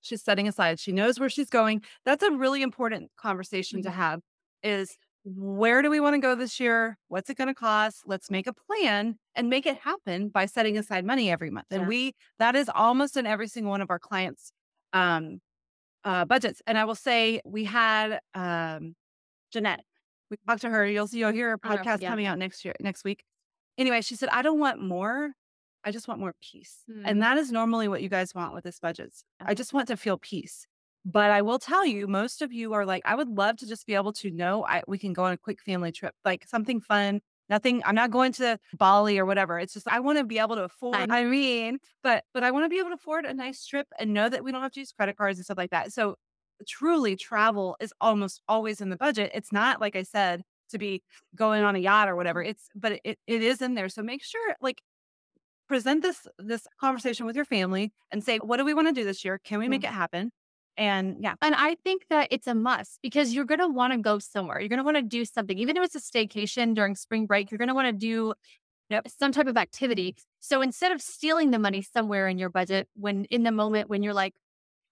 [0.00, 0.80] She's setting aside.
[0.80, 1.82] She knows where she's going.
[2.04, 3.90] That's a really important conversation mm-hmm.
[3.90, 4.20] to have
[4.62, 6.98] is where do we want to go this year?
[7.08, 8.02] What's it going to cost?
[8.06, 11.66] Let's make a plan and make it happen by setting aside money every month.
[11.70, 11.88] And yeah.
[11.88, 14.52] we that is almost in every single one of our clients
[14.92, 15.40] um
[16.04, 16.60] uh budgets.
[16.66, 18.94] And I will say we had um
[19.50, 19.84] Jeanette
[20.30, 20.86] we talked to her.
[20.86, 22.10] You'll see, you'll hear a podcast yeah.
[22.10, 23.24] coming out next year, next week.
[23.76, 25.32] Anyway, she said, I don't want more.
[25.84, 26.78] I just want more peace.
[26.90, 27.02] Mm.
[27.04, 29.24] And that is normally what you guys want with this budgets.
[29.40, 30.66] I just want to feel peace.
[31.04, 33.86] But I will tell you, most of you are like, I would love to just
[33.86, 36.80] be able to know I, we can go on a quick family trip, like something
[36.80, 37.20] fun.
[37.50, 37.82] Nothing.
[37.84, 39.58] I'm not going to Bali or whatever.
[39.58, 40.96] It's just I want to be able to afford.
[40.96, 44.14] I mean, but but I want to be able to afford a nice trip and
[44.14, 45.92] know that we don't have to use credit cards and stuff like that.
[45.92, 46.14] So
[46.66, 49.30] truly travel is almost always in the budget.
[49.34, 51.02] It's not like I said to be
[51.34, 52.42] going on a yacht or whatever.
[52.42, 53.88] It's but it, it is in there.
[53.88, 54.80] So make sure like
[55.68, 59.04] present this this conversation with your family and say, what do we want to do
[59.04, 59.40] this year?
[59.44, 59.92] Can we make mm-hmm.
[59.92, 60.32] it happen?
[60.76, 61.34] And yeah.
[61.40, 64.60] And I think that it's a must because you're going to want to go somewhere.
[64.60, 65.56] You're going to want to do something.
[65.58, 68.34] Even if it's a staycation during spring break, you're going to want to do
[68.90, 69.06] yep.
[69.08, 70.16] some type of activity.
[70.40, 74.02] So instead of stealing the money somewhere in your budget, when in the moment when
[74.02, 74.34] you're like,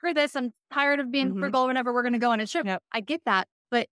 [0.02, 1.40] screw this, I'm tired of being mm-hmm.
[1.40, 2.66] frugal whenever we're going to go on a trip.
[2.66, 2.82] Yep.
[2.92, 3.46] I get that.
[3.70, 3.86] But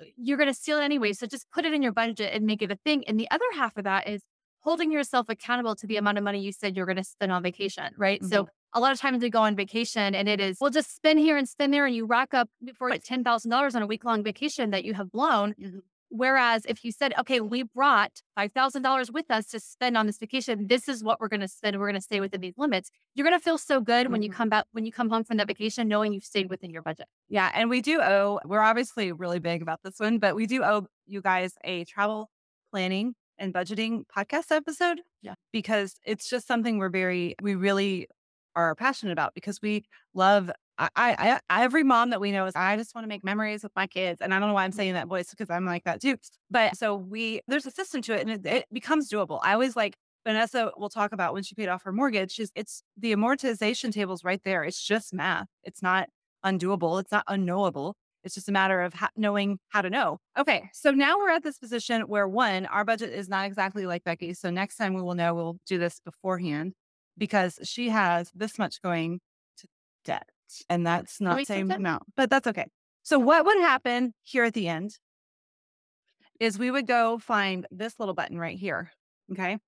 [0.00, 1.12] uh, you're going to steal it anyway.
[1.12, 3.04] So just put it in your budget and make it a thing.
[3.06, 4.22] And the other half of that is
[4.60, 7.42] holding yourself accountable to the amount of money you said you're going to spend on
[7.42, 8.20] vacation, right?
[8.20, 8.32] Mm-hmm.
[8.32, 11.18] So a lot of times we go on vacation and it is, we'll just spend
[11.18, 14.70] here and spend there and you rack up for $10,000 on a week long vacation
[14.70, 15.54] that you have blown.
[15.60, 15.78] Mm-hmm.
[16.10, 20.66] Whereas if you said, okay, we brought $5,000 with us to spend on this vacation,
[20.66, 21.78] this is what we're going to spend.
[21.78, 22.90] We're going to stay within these limits.
[23.14, 24.12] You're going to feel so good mm-hmm.
[24.12, 24.36] when you mm-hmm.
[24.36, 27.06] come back, when you come home from that vacation, knowing you've stayed within your budget.
[27.28, 27.50] Yeah.
[27.54, 30.86] And we do owe, we're obviously really big about this one, but we do owe
[31.06, 32.28] you guys a travel
[32.72, 35.00] planning and budgeting podcast episode.
[35.22, 35.34] Yeah.
[35.52, 38.08] Because it's just something we're very, we really
[38.56, 39.84] are passionate about because we
[40.14, 43.22] love I, I, I, every mom that we know is I just want to make
[43.22, 45.66] memories with my kids, and I don't know why I'm saying that voice because I'm
[45.66, 46.16] like that too.
[46.50, 49.40] But so we there's a system to it, and it, it becomes doable.
[49.42, 52.32] I always like Vanessa will talk about when she paid off her mortgage.
[52.32, 54.64] She's it's the amortization tables right there.
[54.64, 55.48] It's just math.
[55.64, 56.08] It's not
[56.44, 57.00] undoable.
[57.00, 57.94] It's not unknowable.
[58.24, 60.18] It's just a matter of knowing how to know.
[60.38, 64.04] Okay, so now we're at this position where one, our budget is not exactly like
[64.04, 64.34] Becky.
[64.34, 66.74] So next time we will know we'll do this beforehand
[67.16, 69.20] because she has this much going
[69.58, 69.66] to
[70.04, 70.28] debt.
[70.68, 72.66] And that's not the same amount, but that's okay.
[73.02, 74.98] So what would happen here at the end
[76.40, 78.90] is we would go find this little button right here.
[79.30, 79.58] Okay.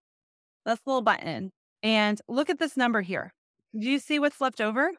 [0.64, 1.52] This little button
[1.83, 3.33] and look at this number here.
[3.78, 4.90] Do you see what's left over?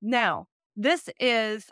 [0.00, 1.70] Now, this is,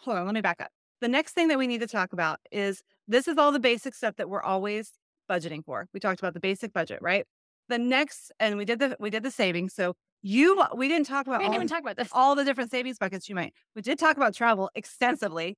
[0.00, 0.70] hold on, let me back up.
[1.00, 3.94] The next thing that we need to talk about is this is all the basic
[3.94, 4.92] stuff that we're always
[5.28, 5.88] budgeting for.
[5.92, 7.26] We talked about the basic budget, right?
[7.72, 9.72] The next, and we did the we did the savings.
[9.72, 12.08] So you we didn't talk about we didn't all, even talk about this.
[12.12, 13.54] all the different savings buckets you might.
[13.74, 15.56] We did talk about travel extensively,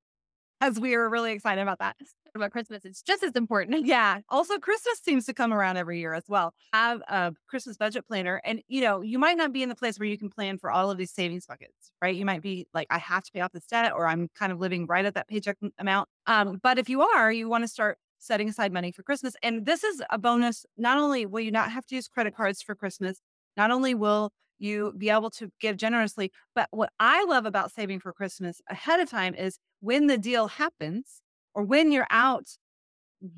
[0.60, 1.96] as we were really excited about that.
[2.36, 3.84] About Christmas, it's just as important.
[3.94, 4.20] Yeah.
[4.28, 6.52] Also, Christmas seems to come around every year as well.
[6.72, 9.98] Have a Christmas budget planner, and you know you might not be in the place
[9.98, 12.14] where you can plan for all of these savings buckets, right?
[12.14, 14.60] You might be like, I have to pay off this debt, or I'm kind of
[14.60, 16.08] living right at that paycheck amount.
[16.28, 19.34] Um, but if you are, you want to start setting aside money for Christmas.
[19.42, 20.64] And this is a bonus.
[20.76, 23.20] Not only will you not have to use credit cards for Christmas,
[23.56, 28.00] not only will you be able to give generously, but what I love about saving
[28.00, 31.20] for Christmas ahead of time is when the deal happens
[31.54, 32.46] or when you're out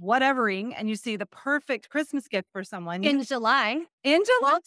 [0.03, 3.83] whatevering and you see the perfect Christmas gift for someone in July.
[4.05, 4.59] In July.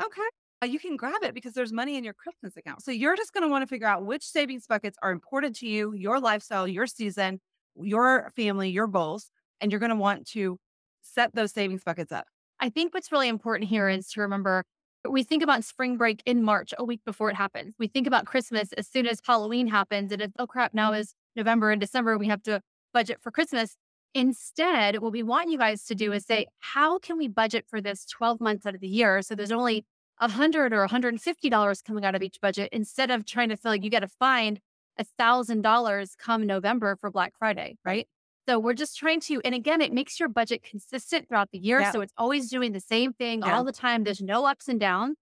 [0.00, 0.22] Okay.
[0.62, 2.82] Uh, you can grab it because there's money in your Christmas account.
[2.82, 5.68] So you're just going to want to figure out which savings buckets are important to
[5.68, 7.40] you, your lifestyle, your season,
[7.76, 10.58] your family, your goals and you're going to want to
[11.02, 12.26] set those savings buckets up.
[12.60, 14.64] I think what's really important here is to remember
[15.08, 17.74] we think about spring break in March, a week before it happens.
[17.78, 20.12] We think about Christmas as soon as Halloween happens.
[20.12, 21.00] And it's, oh crap, now mm-hmm.
[21.00, 22.18] is November and December.
[22.18, 22.60] We have to
[22.92, 23.76] budget for Christmas.
[24.14, 27.80] Instead, what we want you guys to do is say, how can we budget for
[27.80, 29.22] this 12 months out of the year?
[29.22, 29.84] So there's only
[30.20, 33.84] a hundred or $150 coming out of each budget instead of trying to feel like
[33.84, 34.60] you got to find
[34.98, 38.08] a thousand dollars come November for Black Friday, right?
[38.48, 41.80] So we're just trying to, and again, it makes your budget consistent throughout the year.
[41.80, 41.92] Yeah.
[41.92, 43.54] So it's always doing the same thing yeah.
[43.54, 44.04] all the time.
[44.04, 45.18] There's no ups and downs.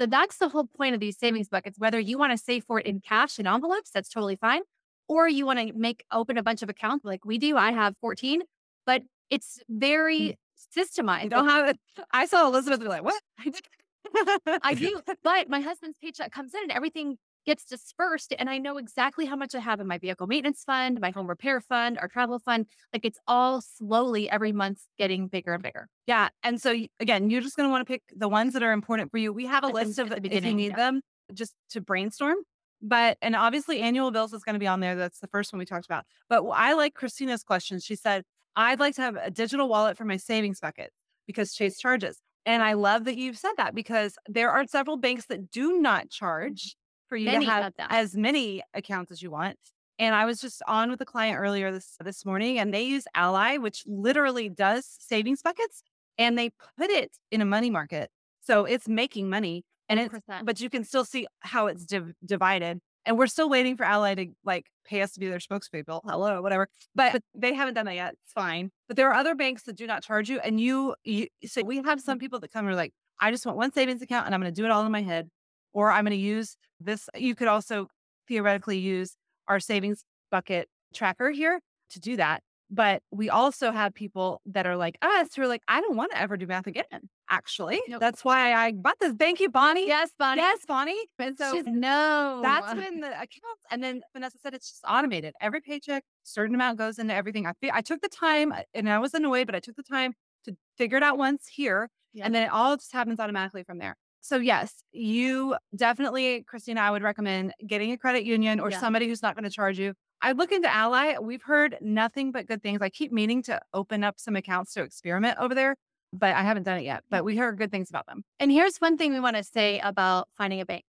[0.00, 1.78] So that's the whole point of these savings buckets.
[1.78, 4.62] Whether you want to save for it in cash and envelopes, that's totally fine.
[5.08, 7.58] Or you want to make open a bunch of accounts like we do.
[7.58, 8.40] I have 14,
[8.86, 10.36] but it's very mm.
[10.74, 11.24] systemized.
[11.24, 11.78] You don't have it.
[12.14, 13.20] I saw Elizabeth be like, what?
[14.62, 15.02] I do.
[15.22, 19.36] But my husband's paycheck comes in and everything gets dispersed and I know exactly how
[19.36, 22.66] much I have in my vehicle maintenance fund, my home repair fund, our travel fund.
[22.92, 25.88] Like it's all slowly every month getting bigger and bigger.
[26.06, 26.28] Yeah.
[26.42, 29.10] And so again, you're just going to want to pick the ones that are important
[29.10, 29.32] for you.
[29.32, 30.76] We have a list of if you need yeah.
[30.76, 31.00] them
[31.32, 32.36] just to brainstorm.
[32.82, 34.96] But and obviously annual bills is going to be on there.
[34.96, 36.04] That's the first one we talked about.
[36.28, 37.78] But I like Christina's question.
[37.78, 38.24] She said,
[38.56, 40.90] I'd like to have a digital wallet for my savings bucket
[41.26, 42.18] because Chase charges.
[42.46, 46.04] And I love that you've said that because there are several banks that do not
[46.04, 46.08] mm-hmm.
[46.08, 46.76] charge
[47.10, 49.58] for you many to have as many accounts as you want.
[49.98, 53.04] And I was just on with a client earlier this this morning and they use
[53.14, 55.82] Ally, which literally does savings buckets
[56.16, 58.10] and they put it in a money market.
[58.40, 62.80] So it's making money and it's but you can still see how it's div- divided.
[63.04, 66.00] And we're still waiting for Ally to like pay us to be their spokespeople.
[66.04, 66.68] Hello, whatever.
[66.94, 68.14] But, but they haven't done that yet.
[68.22, 68.70] It's fine.
[68.88, 70.38] But there are other banks that do not charge you.
[70.40, 72.20] And you, you so we have some mm.
[72.20, 74.52] people that come and are like, I just want one savings account and I'm going
[74.52, 75.28] to do it all in my head
[75.72, 77.08] or I'm going to use this.
[77.14, 77.88] You could also
[78.28, 79.16] theoretically use
[79.48, 82.42] our savings bucket tracker here to do that.
[82.72, 86.12] But we also have people that are like us who are like, I don't want
[86.12, 86.84] to ever do math again.
[87.28, 88.00] Actually, nope.
[88.00, 89.12] that's why I bought this.
[89.18, 89.88] Thank you, Bonnie.
[89.88, 90.40] Yes, Bonnie.
[90.40, 90.98] Yes, Bonnie.
[91.18, 93.64] And so She's, no, that's when the accounts.
[93.72, 95.34] And then Vanessa said it's just automated.
[95.40, 97.46] Every paycheck, certain amount goes into everything.
[97.46, 100.12] I I took the time, uh, and I was annoyed, but I took the time
[100.44, 102.24] to figure it out once here, yeah.
[102.24, 103.96] and then it all just happens automatically from there.
[104.20, 108.80] So yes, you definitely, Christina, I would recommend getting a credit union or yeah.
[108.80, 109.94] somebody who's not going to charge you.
[110.22, 111.16] I look into Ally.
[111.18, 112.82] We've heard nothing but good things.
[112.82, 115.76] I keep meaning to open up some accounts to experiment over there,
[116.12, 117.04] but I haven't done it yet.
[117.08, 118.22] But we heard good things about them.
[118.38, 120.84] And here's one thing we want to say about finding a bank.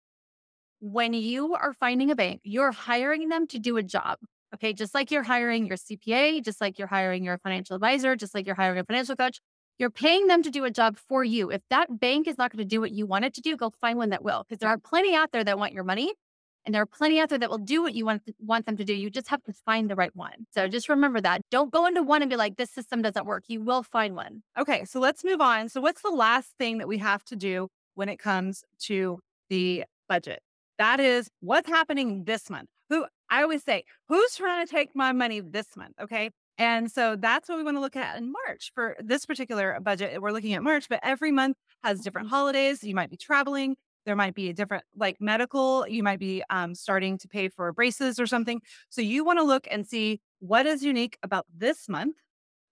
[0.80, 4.18] When you are finding a bank, you're hiring them to do a job.
[4.54, 4.72] Okay.
[4.72, 8.46] Just like you're hiring your CPA, just like you're hiring your financial advisor, just like
[8.46, 9.40] you're hiring a financial coach,
[9.78, 11.50] you're paying them to do a job for you.
[11.50, 13.70] If that bank is not going to do what you want it to do, go
[13.70, 16.12] find one that will, because there are plenty out there that want your money.
[16.66, 18.84] And there are plenty out there that will do what you want, want them to
[18.84, 18.92] do.
[18.92, 20.46] You just have to find the right one.
[20.52, 21.40] So just remember that.
[21.50, 23.44] Don't go into one and be like, this system doesn't work.
[23.48, 24.42] You will find one.
[24.58, 24.84] Okay.
[24.84, 25.70] So let's move on.
[25.70, 29.84] So, what's the last thing that we have to do when it comes to the
[30.10, 30.40] budget?
[30.76, 32.68] That is what's happening this month.
[32.90, 35.94] Who I always say, who's trying to take my money this month?
[35.98, 36.30] Okay.
[36.58, 40.20] And so that's what we want to look at in March for this particular budget.
[40.20, 42.34] We're looking at March, but every month has different mm-hmm.
[42.34, 42.82] holidays.
[42.82, 43.76] You might be traveling.
[44.06, 47.70] There might be a different, like medical, you might be um, starting to pay for
[47.72, 48.62] braces or something.
[48.88, 52.16] So you want to look and see what is unique about this month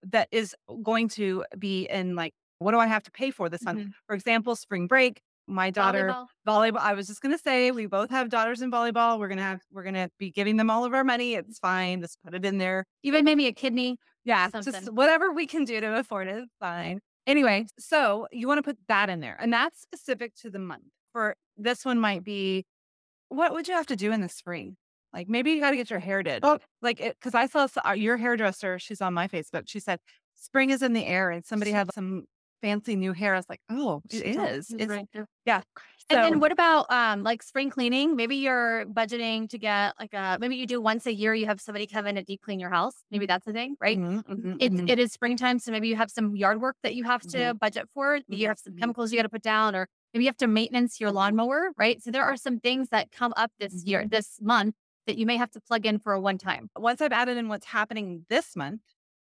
[0.03, 3.63] that is going to be in like, what do I have to pay for this
[3.63, 3.79] month?
[3.79, 3.89] Mm-hmm.
[4.07, 6.13] For example, spring break, my daughter
[6.45, 6.73] volleyball.
[6.75, 6.81] volleyball.
[6.81, 9.19] I was just gonna say we both have daughters in volleyball.
[9.19, 11.35] We're gonna have we're gonna be giving them all of our money.
[11.35, 12.01] It's fine.
[12.01, 12.85] Just put it in there.
[13.03, 13.97] Even maybe a kidney.
[14.25, 14.73] Yeah, something.
[14.73, 16.43] just whatever we can do to afford it.
[16.59, 16.99] Fine.
[17.25, 20.83] Anyway, so you want to put that in there, and that's specific to the month.
[21.13, 22.65] For this one, might be
[23.29, 24.77] what would you have to do in the spring?
[25.13, 26.41] Like maybe you got to get your hair did.
[26.43, 28.79] Oh, like because I saw your hairdresser.
[28.79, 29.63] She's on my Facebook.
[29.65, 29.99] She said
[30.35, 32.25] spring is in the air, and somebody had some
[32.61, 33.33] fancy new hair.
[33.33, 34.73] I was like, oh, it is.
[34.77, 35.07] It's, right
[35.45, 35.61] yeah.
[36.09, 38.15] So, and then what about um like spring cleaning?
[38.15, 41.33] Maybe you're budgeting to get like a maybe you do once a year.
[41.33, 42.93] You have somebody come in and deep clean your house.
[43.11, 43.97] Maybe that's the thing, right?
[43.97, 44.87] Mm-hmm, mm-hmm, it, mm-hmm.
[44.87, 47.57] it is springtime, so maybe you have some yard work that you have to mm-hmm.
[47.57, 48.15] budget for.
[48.15, 48.79] You mm-hmm, have some mm-hmm.
[48.79, 52.01] chemicals you got to put down, or maybe you have to maintenance your lawnmower, right?
[52.01, 54.75] So there are some things that come up this year, this month
[55.07, 56.69] that you may have to plug in for a one time.
[56.77, 58.81] Once I've added in what's happening this month,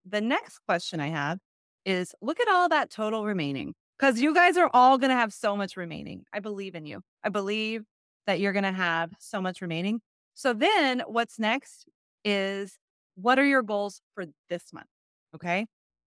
[0.06, 1.40] the next question I have
[1.86, 5.34] is look at all that total remaining because you guys are all going to have
[5.34, 6.24] so much remaining.
[6.34, 7.02] I believe in you.
[7.24, 7.84] I believe
[8.28, 10.02] that you're going to have so much remaining.
[10.34, 11.86] So then what's next
[12.24, 12.78] is
[13.16, 14.88] what are your goals for this month?
[15.36, 15.68] Okay.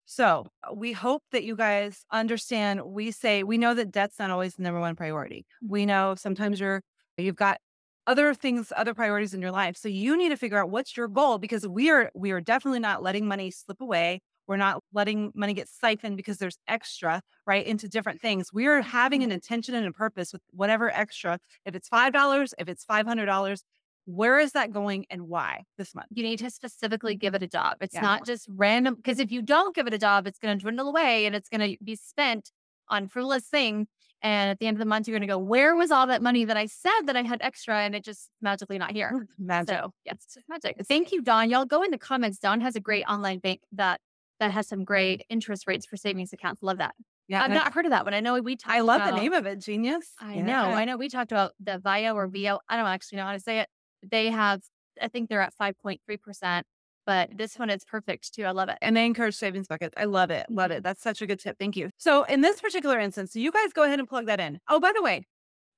[0.04, 2.82] So uh, we hope that you guys understand.
[2.84, 5.44] We say, we know that debt's not always the number one priority.
[5.66, 6.82] We know sometimes you're,
[7.16, 7.58] you've got
[8.06, 9.76] other things, other priorities in your life.
[9.76, 12.80] So you need to figure out what's your goal because we are, we are definitely
[12.80, 17.64] not letting money slip away we're not letting money get siphoned because there's extra, right,
[17.64, 18.52] into different things.
[18.52, 19.34] We are having an mm-hmm.
[19.34, 21.38] intention and a purpose with whatever extra.
[21.64, 23.62] If it's $5, if it's $500,
[24.06, 26.08] where is that going and why this month?
[26.14, 27.76] You need to specifically give it a job.
[27.82, 28.00] It's yeah.
[28.00, 30.88] not just random, because if you don't give it a job, it's going to dwindle
[30.88, 32.50] away and it's going to be spent
[32.88, 33.86] on frivolous things.
[34.22, 36.22] And at the end of the month, you're going to go, where was all that
[36.22, 39.28] money that I said that I had extra and it just magically not here?
[39.38, 39.76] Magic.
[39.76, 40.76] So, yes, magic.
[40.88, 41.50] Thank you, Don.
[41.50, 42.38] Y'all go in the comments.
[42.38, 44.00] Don has a great online bank that
[44.40, 46.62] that has some great interest rates for savings accounts.
[46.62, 46.94] Love that.
[47.28, 48.14] Yeah, I've not heard of that one.
[48.14, 48.74] I know we talked.
[48.74, 50.12] I love about, the name of it, Genius.
[50.18, 50.42] I yeah.
[50.42, 50.62] know.
[50.62, 50.96] I know.
[50.96, 52.60] We talked about the VIO or VO.
[52.68, 53.68] I don't actually know how to say it.
[54.02, 54.62] They have.
[55.00, 56.66] I think they're at five point three percent.
[57.04, 58.44] But this one is perfect too.
[58.44, 58.76] I love it.
[58.82, 59.94] And they encourage savings buckets.
[59.96, 60.44] I love it.
[60.50, 60.74] Love it.
[60.74, 60.82] Mm-hmm.
[60.82, 61.56] That's such a good tip.
[61.58, 61.90] Thank you.
[61.96, 64.60] So in this particular instance, you guys go ahead and plug that in.
[64.68, 65.26] Oh, by the way,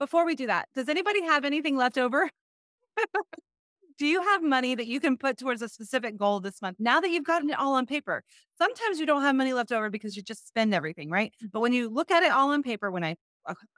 [0.01, 2.31] before we do that, does anybody have anything left over?
[4.01, 7.01] Do you have money that you can put towards a specific goal this month now
[7.01, 8.25] that you've gotten it all on paper?
[8.57, 11.35] Sometimes you don't have money left over because you just spend everything, right?
[11.45, 11.51] Mm.
[11.53, 13.17] But when you look at it all on paper, when I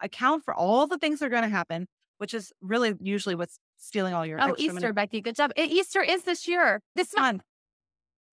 [0.01, 3.59] account for all the things that are going to happen, which is really usually what's
[3.79, 4.93] stealing all your oh Easter, money.
[4.93, 5.51] Becky, good job.
[5.57, 7.43] Easter is this year, this month.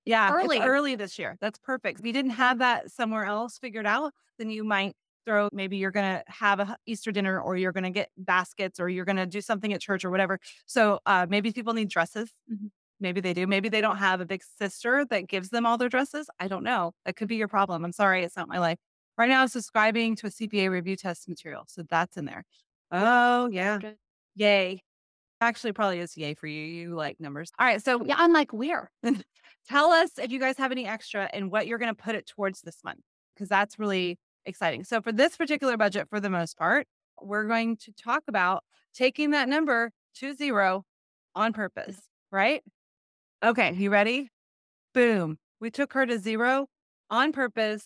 [0.06, 1.38] Yeah, early, early this year.
[1.42, 2.02] That's perfect.
[2.02, 4.96] If you didn't have that somewhere else figured out, then you might
[5.30, 8.80] throw maybe you're going to have a Easter dinner or you're going to get baskets
[8.80, 10.40] or you're going to do something at church or whatever.
[10.66, 12.32] So uh, maybe people need dresses.
[12.52, 12.68] Mm-hmm.
[13.00, 13.48] Maybe they do.
[13.48, 16.30] Maybe they don't have a big sister that gives them all their dresses.
[16.40, 16.94] I don't know.
[17.06, 17.86] That could be your problem.
[17.86, 18.24] I'm sorry.
[18.24, 18.78] It's not my life.
[19.18, 21.64] Right now, I'm subscribing to a CPA review test material.
[21.68, 22.44] So that's in there.
[22.92, 23.80] Oh, yeah.
[24.36, 24.82] Yay.
[25.42, 26.62] Actually, probably is yay for you.
[26.62, 27.52] You like numbers.
[27.60, 27.82] All right.
[27.84, 28.92] So, yeah, I'm like, where?
[29.70, 32.28] tell us if you guys have any extra and what you're going to put it
[32.28, 33.00] towards this month,
[33.36, 34.84] because that's really exciting.
[34.84, 36.88] So for this particular budget, for the most part,
[37.22, 38.64] we're going to talk about
[38.94, 40.86] taking that number to zero
[41.36, 41.98] on purpose,
[42.32, 42.64] right?
[43.44, 44.30] Okay, you ready?
[44.94, 45.38] Boom.
[45.60, 46.68] We took her to zero
[47.10, 47.86] on purpose.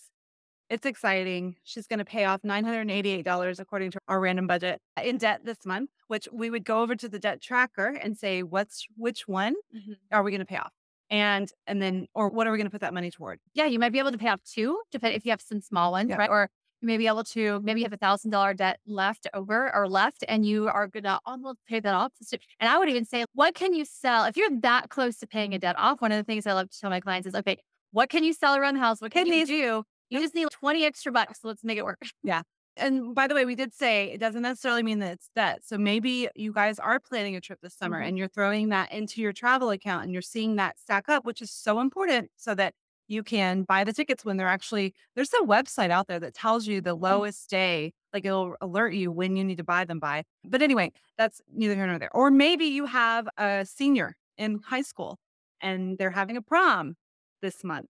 [0.69, 1.55] It's exciting.
[1.63, 5.91] She's going to pay off $988 according to our random budget in debt this month,
[6.07, 9.93] which we would go over to the debt tracker and say, what's which one mm-hmm.
[10.11, 10.71] are we going to pay off?
[11.13, 13.39] And and then or what are we going to put that money toward?
[13.53, 15.91] Yeah, you might be able to pay off two, depending if you have some small
[15.91, 16.15] ones, yeah.
[16.15, 16.29] right?
[16.29, 16.49] Or
[16.81, 19.87] you may be able to maybe you have a thousand dollar debt left over or
[19.87, 22.13] left and you are gonna almost pay that off.
[22.59, 25.53] And I would even say, what can you sell if you're that close to paying
[25.53, 26.01] a debt off?
[26.01, 27.59] One of the things I love to tell my clients is, okay,
[27.91, 28.99] what can you sell around the house?
[28.99, 29.83] What can you do?
[30.09, 31.41] You just need 20 extra bucks.
[31.41, 32.01] So let's make it work.
[32.23, 32.41] Yeah.
[32.75, 35.61] And by the way, we did say it doesn't necessarily mean that it's debt.
[35.63, 38.07] So maybe you guys are planning a trip this summer mm-hmm.
[38.07, 41.41] and you're throwing that into your travel account and you're seeing that stack up, which
[41.41, 42.73] is so important so that
[43.07, 46.67] you can buy the tickets when they're actually there's a website out there that tells
[46.67, 47.01] you the mm.
[47.01, 50.91] lowest day like it'll alert you when you need to buy them by but anyway
[51.17, 55.19] that's neither here nor there or maybe you have a senior in high school
[55.61, 56.95] and they're having a prom
[57.41, 57.87] this month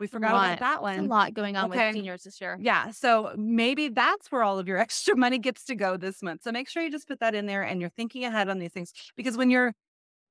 [0.00, 0.98] we forgot about that one.
[0.98, 1.88] a lot going on okay.
[1.88, 2.58] with seniors this year.
[2.60, 2.90] Yeah.
[2.90, 6.42] So maybe that's where all of your extra money gets to go this month.
[6.42, 8.72] So make sure you just put that in there and you're thinking ahead on these
[8.72, 9.74] things because when you're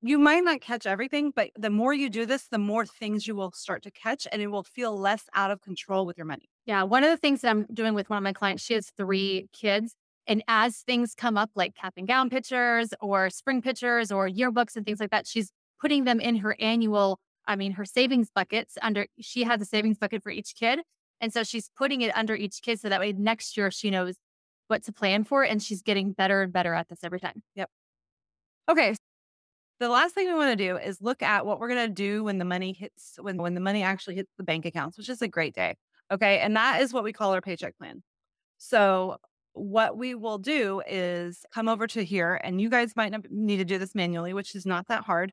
[0.01, 3.35] you might not catch everything, but the more you do this, the more things you
[3.35, 6.49] will start to catch and it will feel less out of control with your money.
[6.65, 6.83] Yeah.
[6.83, 9.49] One of the things that I'm doing with one of my clients, she has three
[9.51, 9.95] kids.
[10.25, 14.75] And as things come up, like cap and gown pictures or spring pictures or yearbooks
[14.77, 15.51] and things like that, she's
[15.81, 19.97] putting them in her annual, I mean, her savings buckets under, she has a savings
[19.97, 20.79] bucket for each kid.
[21.19, 22.79] And so she's putting it under each kid.
[22.79, 24.15] So that way next year she knows
[24.67, 25.43] what to plan for.
[25.43, 27.43] And she's getting better and better at this every time.
[27.55, 27.69] Yep.
[28.69, 28.95] Okay,
[29.79, 32.23] the last thing we want to do is look at what we're going to do
[32.23, 35.21] when the money hits when when the money actually hits the bank accounts which is
[35.21, 35.75] a great day
[36.11, 38.03] okay and that is what we call our paycheck plan
[38.57, 39.17] so
[39.53, 43.65] what we will do is come over to here and you guys might need to
[43.65, 45.31] do this manually which is not that hard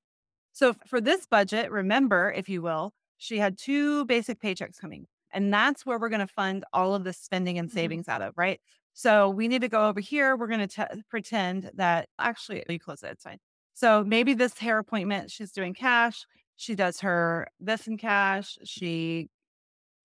[0.56, 5.52] so for this budget remember if you will she had two basic paychecks coming and
[5.52, 7.78] that's where we're going to fund all of the spending and mm-hmm.
[7.78, 8.60] savings out of right
[8.94, 13.02] so we need to go over here we're going to pretend that actually you close
[13.02, 13.38] it it's fine
[13.76, 16.24] so maybe this hair appointment, she's doing cash.
[16.56, 18.56] She does her this in cash.
[18.64, 19.28] She,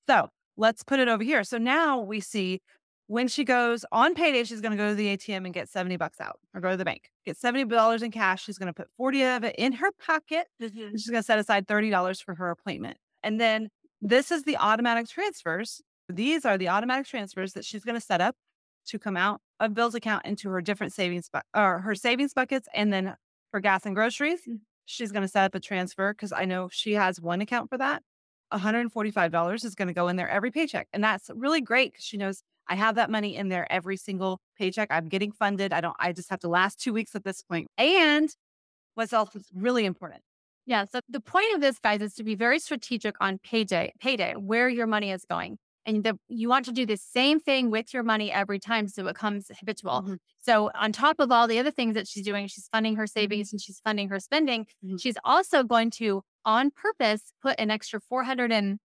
[0.08, 0.28] so
[0.58, 1.46] let's put it over here.
[1.46, 2.62] So now we see
[3.12, 5.98] when she goes on payday, she's going to go to the ATM and get 70
[5.98, 8.46] bucks out or go to the bank, get $70 in cash.
[8.46, 10.48] She's going to put 40 of it in her pocket.
[10.62, 10.92] Mm-hmm.
[10.92, 12.96] She's going to set aside $30 for her appointment.
[13.22, 13.68] And then
[14.00, 15.82] this is the automatic transfers.
[16.08, 18.38] These are the automatic transfers that she's going to set up
[18.88, 22.70] to come out of bills account into her different savings, bu- or her savings buckets
[22.74, 23.18] and then
[23.52, 24.40] for gas and groceries.
[24.50, 24.60] Mm.
[24.86, 27.78] She's going to set up a transfer because I know she has one account for
[27.78, 28.04] that.
[28.54, 30.88] $145 is going to go in there every paycheck.
[30.94, 34.40] And that's really great because she knows I have that money in there every single
[34.58, 34.88] paycheck.
[34.92, 35.74] I'm getting funded.
[35.74, 37.68] I don't, I just have to last two weeks at this point.
[37.78, 38.34] And
[38.96, 40.22] what's else is really important.
[40.66, 40.86] Yeah.
[40.86, 44.70] So the point of this, guys, is to be very strategic on payday, payday, where
[44.70, 48.04] your money is going and the, you want to do the same thing with your
[48.04, 50.04] money every time so it becomes habitual.
[50.04, 50.14] Mm-hmm.
[50.40, 53.20] So on top of all the other things that she's doing, she's funding her mm-hmm.
[53.20, 54.66] savings and she's funding her spending.
[54.86, 54.98] Mm-hmm.
[54.98, 58.80] She's also going to, on purpose, put an extra four hundred and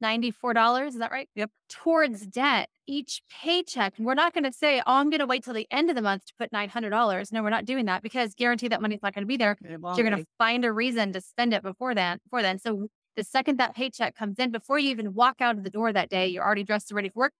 [0.00, 0.94] ninety-four dollars.
[0.94, 1.28] Is that right?
[1.34, 1.50] Yep.
[1.68, 3.94] Towards debt each paycheck.
[3.96, 5.96] And we're not going to say, "Oh, I'm going to wait till the end of
[5.96, 8.82] the month to put nine hundred dollars." No, we're not doing that because guarantee that
[8.82, 9.56] money's not going to be there.
[9.62, 12.18] You're going to find a reason to spend it before then.
[12.24, 15.64] Before then, so the second that paycheck comes in, before you even walk out of
[15.64, 17.32] the door that day, you're already dressed and ready for work.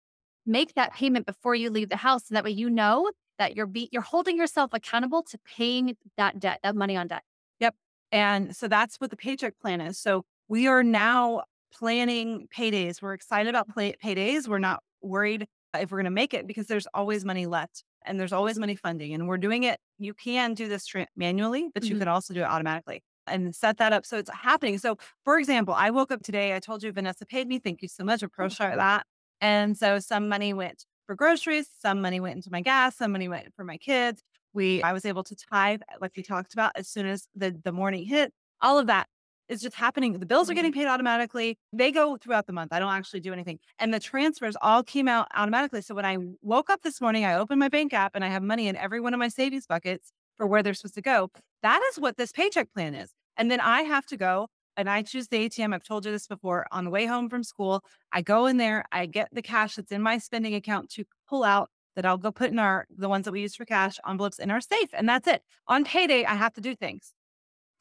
[0.46, 2.28] Make that payment before you leave the house.
[2.28, 6.38] So that way you know that you're be- you're holding yourself accountable to paying that
[6.38, 7.22] debt, that money on debt.
[7.60, 7.74] Yep.
[8.12, 9.98] And so that's what the paycheck plan is.
[9.98, 11.42] So we are now
[11.78, 13.02] planning paydays.
[13.02, 14.48] We're excited about pay- paydays.
[14.48, 15.46] We're not worried
[15.78, 18.76] if we're going to make it because there's always money left and there's always money
[18.76, 19.14] funding.
[19.14, 19.78] And we're doing it.
[19.98, 21.92] You can do this tra- manually, but mm-hmm.
[21.92, 24.78] you can also do it automatically and set that up so it's happening.
[24.78, 26.54] So, for example, I woke up today.
[26.54, 27.58] I told you Vanessa paid me.
[27.58, 28.22] Thank you so much.
[28.22, 29.06] Appreciate that.
[29.40, 33.28] And so some money went for groceries, some money went into my gas, some money
[33.28, 34.22] went for my kids.
[34.52, 37.72] We I was able to tithe, like we talked about, as soon as the the
[37.72, 38.32] morning hit.
[38.62, 39.08] All of that
[39.48, 40.12] is just happening.
[40.18, 40.80] The bills are getting mm-hmm.
[40.80, 41.58] paid automatically.
[41.72, 42.72] They go throughout the month.
[42.72, 43.58] I don't actually do anything.
[43.78, 45.82] And the transfers all came out automatically.
[45.82, 48.42] So when I woke up this morning, I opened my bank app and I have
[48.42, 51.30] money in every one of my savings buckets for where they're supposed to go.
[51.62, 53.10] That is what this paycheck plan is.
[53.36, 55.74] And then I have to go and I choose the ATM.
[55.74, 56.66] I've told you this before.
[56.72, 57.82] On the way home from school,
[58.12, 61.44] I go in there, I get the cash that's in my spending account to pull
[61.44, 64.38] out that I'll go put in our the ones that we use for cash envelopes
[64.38, 64.88] in our safe.
[64.92, 65.42] And that's it.
[65.68, 67.12] On payday, I have to do things.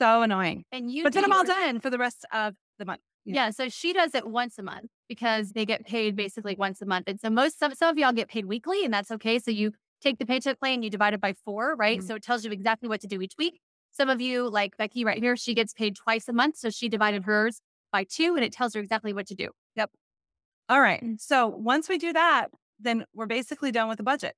[0.03, 0.65] So annoying.
[0.73, 2.99] And you but then I'm all done for the rest of the month.
[3.23, 3.51] Yeah.
[3.51, 7.05] So she does it once a month because they get paid basically once a month.
[7.07, 9.39] And so most some, some of y'all get paid weekly, and that's okay.
[9.39, 11.99] So you take the paycheck plan, you divide it by four, right?
[11.99, 12.07] Mm-hmm.
[12.07, 13.61] So it tells you exactly what to do each week.
[13.91, 16.57] Some of you, like Becky right here, she gets paid twice a month.
[16.57, 17.61] So she divided hers
[17.93, 19.51] by two and it tells her exactly what to do.
[19.77, 19.89] Yep.
[20.67, 21.01] All right.
[21.17, 22.47] So once we do that,
[22.77, 24.35] then we're basically done with the budget.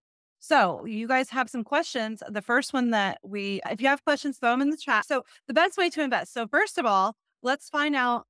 [0.47, 2.21] So you guys have some questions.
[2.29, 5.07] The first one that we, if you have questions, throw them in the chat.
[5.07, 6.33] So the best way to invest.
[6.35, 8.27] So first of all, let's find out,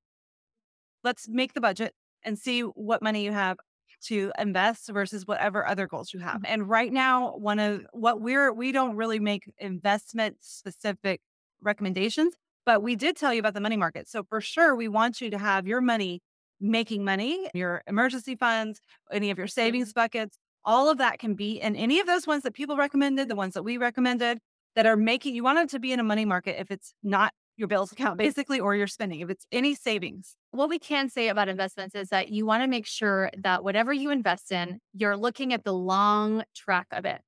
[1.03, 1.93] let's make the budget
[2.23, 3.57] and see what money you have
[4.05, 6.37] to invest versus whatever other goals you have.
[6.37, 6.53] Mm-hmm.
[6.53, 11.19] And right now, one of what we're, we don't really make investment specific
[11.61, 12.33] recommendations,
[12.65, 14.07] but we did tell you about the money market.
[14.07, 16.21] So for sure, we want you to have your money
[16.61, 18.79] making money, your emergency funds,
[19.11, 22.43] any of your savings buckets, all of that can be in any of those ones
[22.43, 24.39] that people recommended, the ones that we recommended
[24.75, 27.33] that are making you want it to be in a money market if it's not
[27.57, 30.35] your bills account basically or your spending if it's any savings.
[30.51, 33.93] What we can say about investments is that you want to make sure that whatever
[33.93, 37.21] you invest in you're looking at the long track of it.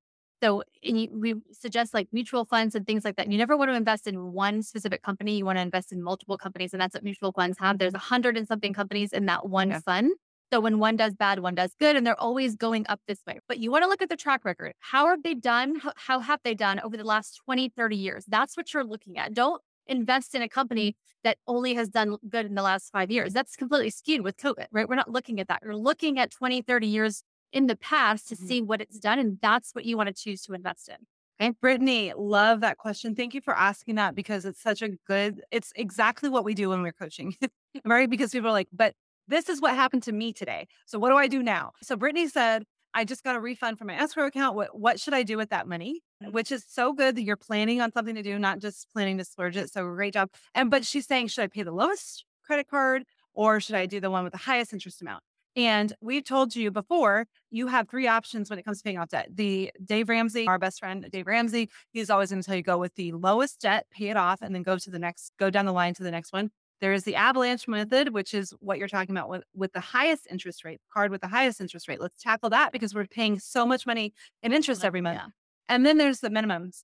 [0.43, 3.31] So you, we suggest like mutual funds and things like that.
[3.31, 6.37] You never want to invest in one specific company you want to invest in multiple
[6.37, 7.79] companies and that's what mutual funds have.
[7.79, 9.79] There's a hundred and something companies in that one yeah.
[9.79, 10.11] fund
[10.51, 13.39] so when one does bad, one does good, and they're always going up this way.
[13.47, 14.73] But you want to look at the track record.
[14.79, 15.75] How have they done?
[15.79, 18.25] How, how, have they done over the last 20, 30 years?
[18.27, 19.33] That's what you're looking at.
[19.33, 23.33] Don't invest in a company that only has done good in the last five years.
[23.33, 24.87] That's completely skewed with COVID, right?
[24.87, 25.61] We're not looking at that.
[25.63, 28.47] You're looking at 20, 30 years in the past to mm-hmm.
[28.47, 29.19] see what it's done.
[29.19, 30.95] And that's what you want to choose to invest in.
[31.39, 31.53] Okay.
[31.61, 33.15] Brittany, love that question.
[33.15, 36.69] Thank you for asking that because it's such a good, it's exactly what we do
[36.69, 37.35] when we're coaching,
[37.85, 38.09] right?
[38.09, 38.93] Because people are like, but
[39.27, 40.67] this is what happened to me today.
[40.85, 41.71] So what do I do now?
[41.81, 42.63] So Brittany said,
[42.93, 44.55] I just got a refund from my escrow account.
[44.55, 46.01] What what should I do with that money?
[46.23, 46.31] Mm.
[46.31, 49.25] Which is so good that you're planning on something to do, not just planning to
[49.25, 49.71] splurge it.
[49.71, 50.29] So great job.
[50.55, 53.03] And but she's saying, should I pay the lowest credit card
[53.33, 55.21] or should I do the one with the highest interest amount?
[55.55, 59.09] And we've told you before, you have three options when it comes to paying off
[59.09, 59.29] debt.
[59.33, 62.77] The Dave Ramsey, our best friend, Dave Ramsey, he's always going to tell you go
[62.77, 65.65] with the lowest debt, pay it off, and then go to the next, go down
[65.65, 66.51] the line to the next one.
[66.79, 70.27] There is the avalanche method, which is what you're talking about with, with the highest
[70.29, 71.99] interest rate, card with the highest interest rate.
[71.99, 74.13] Let's tackle that because we're paying so much money
[74.43, 75.19] in interest every month.
[75.19, 75.27] Yeah.
[75.69, 76.83] And then there's the minimums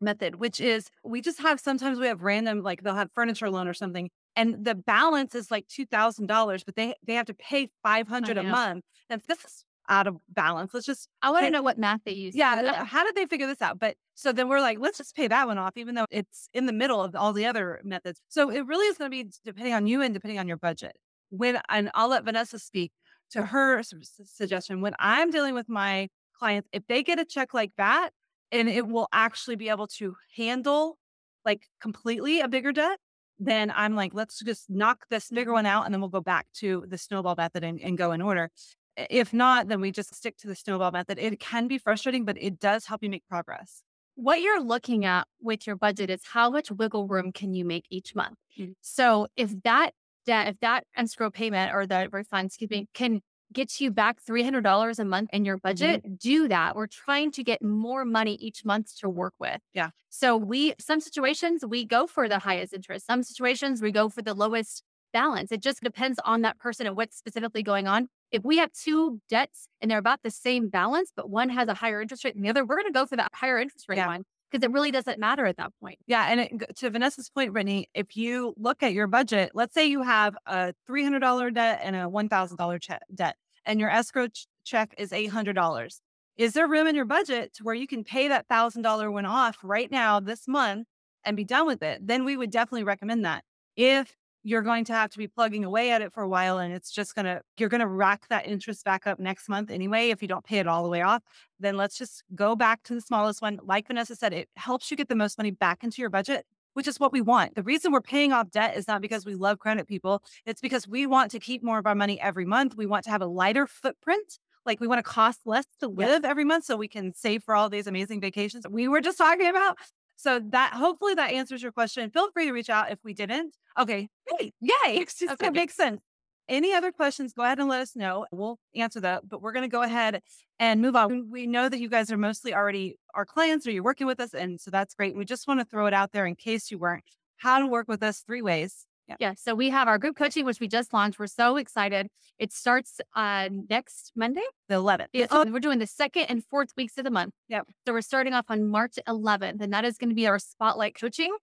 [0.00, 3.68] method, which is we just have sometimes we have random, like they'll have furniture loan
[3.68, 4.10] or something.
[4.34, 8.06] And the balance is like two thousand dollars, but they they have to pay five
[8.06, 8.84] hundred a month.
[9.08, 10.74] And this is out of balance.
[10.74, 12.34] Let's just I want to know what math they use.
[12.34, 13.78] Yeah, how did they figure this out?
[13.78, 16.64] But so then we're like, let's just pay that one off, even though it's in
[16.64, 18.18] the middle of all the other methods.
[18.28, 20.96] So it really is going to be depending on you and depending on your budget.
[21.28, 22.92] When and I'll let Vanessa speak
[23.32, 24.80] to her suggestion.
[24.80, 26.08] When I'm dealing with my
[26.38, 28.10] clients, if they get a check like that,
[28.50, 30.96] and it will actually be able to handle
[31.44, 32.98] like completely a bigger debt,
[33.38, 36.46] then I'm like, let's just knock this bigger one out and then we'll go back
[36.54, 38.50] to the snowball method and, and go in order.
[38.96, 41.18] If not, then we just stick to the snowball method.
[41.18, 43.82] It can be frustrating, but it does help you make progress.
[44.16, 47.86] What you're looking at with your budget is how much wiggle room can you make
[47.90, 48.36] each month.
[48.58, 48.72] Mm-hmm.
[48.80, 49.92] So if that
[50.26, 53.20] debt, if that escrow payment or the refund, excuse me, can
[53.52, 56.14] get you back $300 a month in your budget, mm-hmm.
[56.14, 56.76] do that.
[56.76, 59.60] We're trying to get more money each month to work with.
[59.72, 59.90] Yeah.
[60.10, 63.06] So we, some situations we go for the highest interest.
[63.06, 64.82] Some situations we go for the lowest
[65.16, 65.50] balance.
[65.50, 68.08] It just depends on that person and what's specifically going on.
[68.30, 71.74] If we have two debts and they're about the same balance, but one has a
[71.74, 73.96] higher interest rate than the other, we're going to go for that higher interest rate
[73.96, 74.08] yeah.
[74.08, 75.98] one because it really doesn't matter at that point.
[76.06, 76.26] Yeah.
[76.28, 80.02] And it, to Vanessa's point, Brittany, if you look at your budget, let's say you
[80.02, 85.12] have a $300 debt and a $1,000 che- debt, and your escrow ch- check is
[85.12, 86.00] $800.
[86.36, 89.56] Is there room in your budget to where you can pay that $1,000 one off
[89.62, 90.86] right now this month
[91.24, 92.06] and be done with it?
[92.06, 93.44] Then we would definitely recommend that.
[93.76, 94.14] If
[94.46, 96.92] you're going to have to be plugging away at it for a while and it's
[96.92, 100.22] just going to you're going to rack that interest back up next month anyway if
[100.22, 101.20] you don't pay it all the way off
[101.58, 103.58] then let's just go back to the smallest one.
[103.64, 106.86] Like vanessa said it helps you get the most money back into your budget which
[106.86, 107.54] is what we want.
[107.54, 110.86] The reason we're paying off debt is not because we love credit people it's because
[110.86, 112.76] we want to keep more of our money every month.
[112.76, 116.24] We want to have a lighter footprint like we want to cost less to live
[116.24, 118.64] every month so we can save for all these amazing vacations.
[118.68, 119.76] We were just talking about
[120.16, 122.10] so that hopefully that answers your question.
[122.10, 123.54] Feel free to reach out if we didn't.
[123.78, 124.08] Okay.
[124.26, 124.54] Great.
[124.60, 124.72] Yay.
[125.22, 125.34] okay.
[125.38, 126.00] That makes sense.
[126.48, 128.24] Any other questions, go ahead and let us know.
[128.30, 130.22] We'll answer that, but we're going to go ahead
[130.60, 131.28] and move on.
[131.30, 134.32] We know that you guys are mostly already our clients or you're working with us.
[134.32, 135.16] And so that's great.
[135.16, 137.04] We just want to throw it out there in case you weren't.
[137.38, 138.86] How to work with us three ways.
[139.08, 139.16] Yeah.
[139.20, 139.34] yeah.
[139.36, 141.18] So we have our group coaching, which we just launched.
[141.18, 142.08] We're so excited.
[142.38, 145.06] It starts uh, next Monday, the 11th.
[145.12, 145.50] Yeah, so oh.
[145.50, 147.32] We're doing the second and fourth weeks of the month.
[147.48, 147.66] Yep.
[147.86, 150.98] So we're starting off on March 11th, and that is going to be our spotlight
[150.98, 151.34] coaching.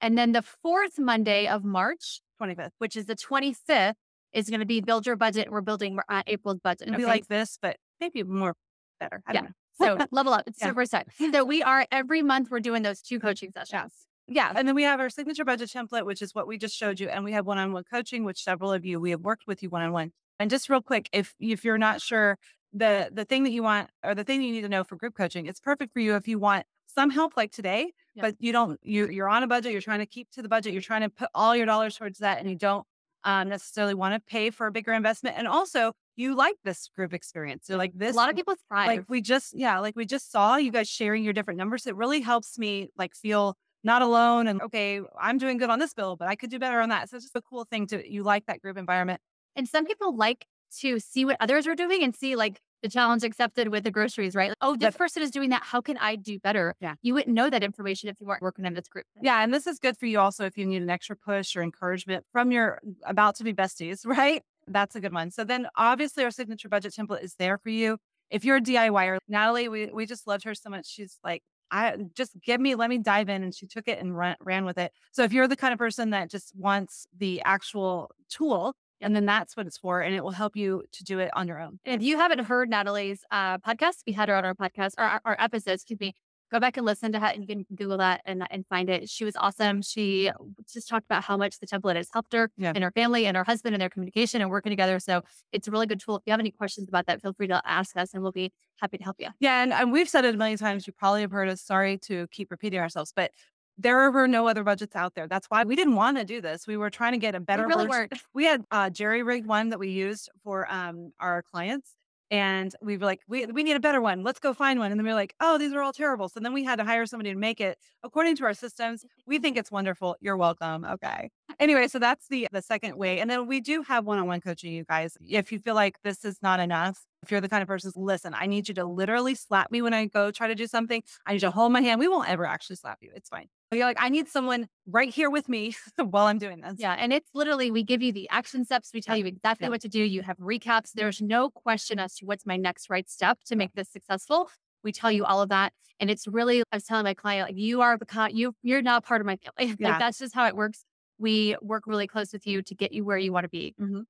[0.00, 3.94] And then the fourth Monday of March, 25th, which is the 25th,
[4.32, 5.50] is going to be build your budget.
[5.50, 6.88] We're building uh, April's budget.
[6.88, 7.02] It'll okay?
[7.02, 8.54] be like this, but maybe more
[8.98, 9.22] better.
[9.32, 9.48] yeah.
[9.74, 10.44] so level up.
[10.46, 10.68] It's yeah.
[10.68, 11.32] super exciting.
[11.32, 14.06] So we are every month we're doing those two coaching sessions.
[14.28, 14.52] Yeah.
[14.54, 17.08] And then we have our signature budget template, which is what we just showed you.
[17.08, 19.62] And we have one on one coaching, which several of you, we have worked with
[19.62, 20.12] you one on one.
[20.38, 22.38] And just real quick, if if you're not sure
[22.72, 24.96] the the thing that you want or the thing that you need to know for
[24.96, 28.22] group coaching, it's perfect for you if you want some help like today, yeah.
[28.22, 30.72] but you don't you you're on a budget, you're trying to keep to the budget,
[30.72, 32.86] you're trying to put all your dollars towards that and you don't
[33.24, 35.36] um, necessarily want to pay for a bigger investment.
[35.38, 37.66] And also you like this group experience.
[37.66, 38.86] So like this a lot of people thrive.
[38.88, 41.86] Like we just yeah, like we just saw you guys sharing your different numbers.
[41.86, 45.94] It really helps me like feel not alone and okay, I'm doing good on this
[45.94, 47.10] bill, but I could do better on that.
[47.10, 49.20] So it's just a cool thing to you like that group environment.
[49.56, 50.46] And some people like
[50.80, 54.34] to see what others are doing and see like the challenge accepted with the groceries,
[54.34, 54.50] right?
[54.50, 55.62] Like, oh, this person is doing that.
[55.62, 56.74] How can I do better?
[56.80, 56.94] Yeah.
[57.00, 59.06] You wouldn't know that information if you weren't working in this group.
[59.20, 59.42] Yeah.
[59.42, 62.24] And this is good for you also if you need an extra push or encouragement
[62.32, 64.42] from your mm, about to be besties, right?
[64.66, 65.30] That's a good one.
[65.30, 67.98] So then obviously our signature budget template is there for you.
[68.30, 70.86] If you're a DIYer, Natalie, we, we just loved her so much.
[70.86, 71.42] She's like,
[71.72, 73.42] I just give me, let me dive in.
[73.42, 74.92] And she took it and ran, ran with it.
[75.10, 79.26] So if you're the kind of person that just wants the actual tool, and then
[79.26, 80.00] that's what it's for.
[80.00, 81.80] And it will help you to do it on your own.
[81.84, 85.20] if you haven't heard Natalie's uh, podcast, we had her on our podcast, or our,
[85.24, 86.14] our episodes, excuse me,
[86.52, 87.32] go back and listen to her.
[87.34, 89.08] You can Google that and, and find it.
[89.08, 89.80] She was awesome.
[89.82, 90.30] She
[90.72, 92.72] just talked about how much the template has helped her yeah.
[92.74, 94.98] and her family and her husband and their communication and working together.
[95.00, 95.22] So
[95.52, 96.16] it's a really good tool.
[96.16, 98.52] If you have any questions about that, feel free to ask us and we'll be
[98.76, 99.28] happy to help you.
[99.40, 99.62] Yeah.
[99.62, 100.86] And, and we've said it a million times.
[100.86, 101.62] You probably have heard us.
[101.62, 103.30] Sorry to keep repeating ourselves, but
[103.78, 105.26] there were no other budgets out there.
[105.26, 106.66] That's why we didn't want to do this.
[106.66, 107.66] We were trying to get a better.
[107.66, 108.12] We really weren't.
[108.34, 111.96] We had a jerry rigged one that we used for um, our clients,
[112.32, 114.24] and we were like, we we need a better one.
[114.24, 114.90] Let's go find one.
[114.90, 116.30] And then we are like, oh, these are all terrible.
[116.30, 119.04] So then we had to hire somebody to make it according to our systems.
[119.26, 120.16] We think it's wonderful.
[120.20, 120.84] You're welcome.
[120.84, 121.30] Okay.
[121.60, 123.20] Anyway, so that's the the second way.
[123.20, 125.16] And then we do have one on one coaching, you guys.
[125.20, 128.34] If you feel like this is not enough, if you're the kind of person, listen,
[128.36, 131.02] I need you to literally slap me when I go try to do something.
[131.24, 132.00] I need you to hold my hand.
[132.00, 133.10] We won't ever actually slap you.
[133.14, 133.46] It's fine.
[133.70, 136.74] You're like, I need someone right here with me while I'm doing this.
[136.78, 136.94] Yeah.
[136.98, 138.90] And it's literally, we give you the action steps.
[138.92, 139.70] We tell you exactly yeah.
[139.70, 140.02] what to do.
[140.02, 140.92] You have recaps.
[140.92, 144.50] There's no question as to what's my next right step to make this successful.
[144.82, 145.72] We tell you all of that.
[146.00, 149.04] And it's really, I was telling my client, like, you are the, you, you're not
[149.04, 149.76] part of my family.
[149.78, 149.90] Yeah.
[149.90, 150.84] like, that's just how it works.
[151.18, 153.74] We work really close with you to get you where you want to be.
[153.80, 154.00] Mm-hmm.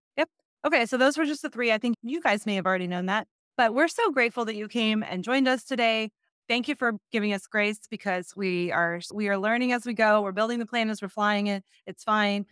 [0.64, 0.86] Okay.
[0.86, 1.72] So those were just the three.
[1.72, 4.68] I think you guys may have already known that, but we're so grateful that you
[4.68, 6.10] came and joined us today
[6.48, 10.20] thank you for giving us grace because we are we are learning as we go.
[10.22, 11.62] We're building the plan as we're flying it.
[11.86, 12.46] It's fine.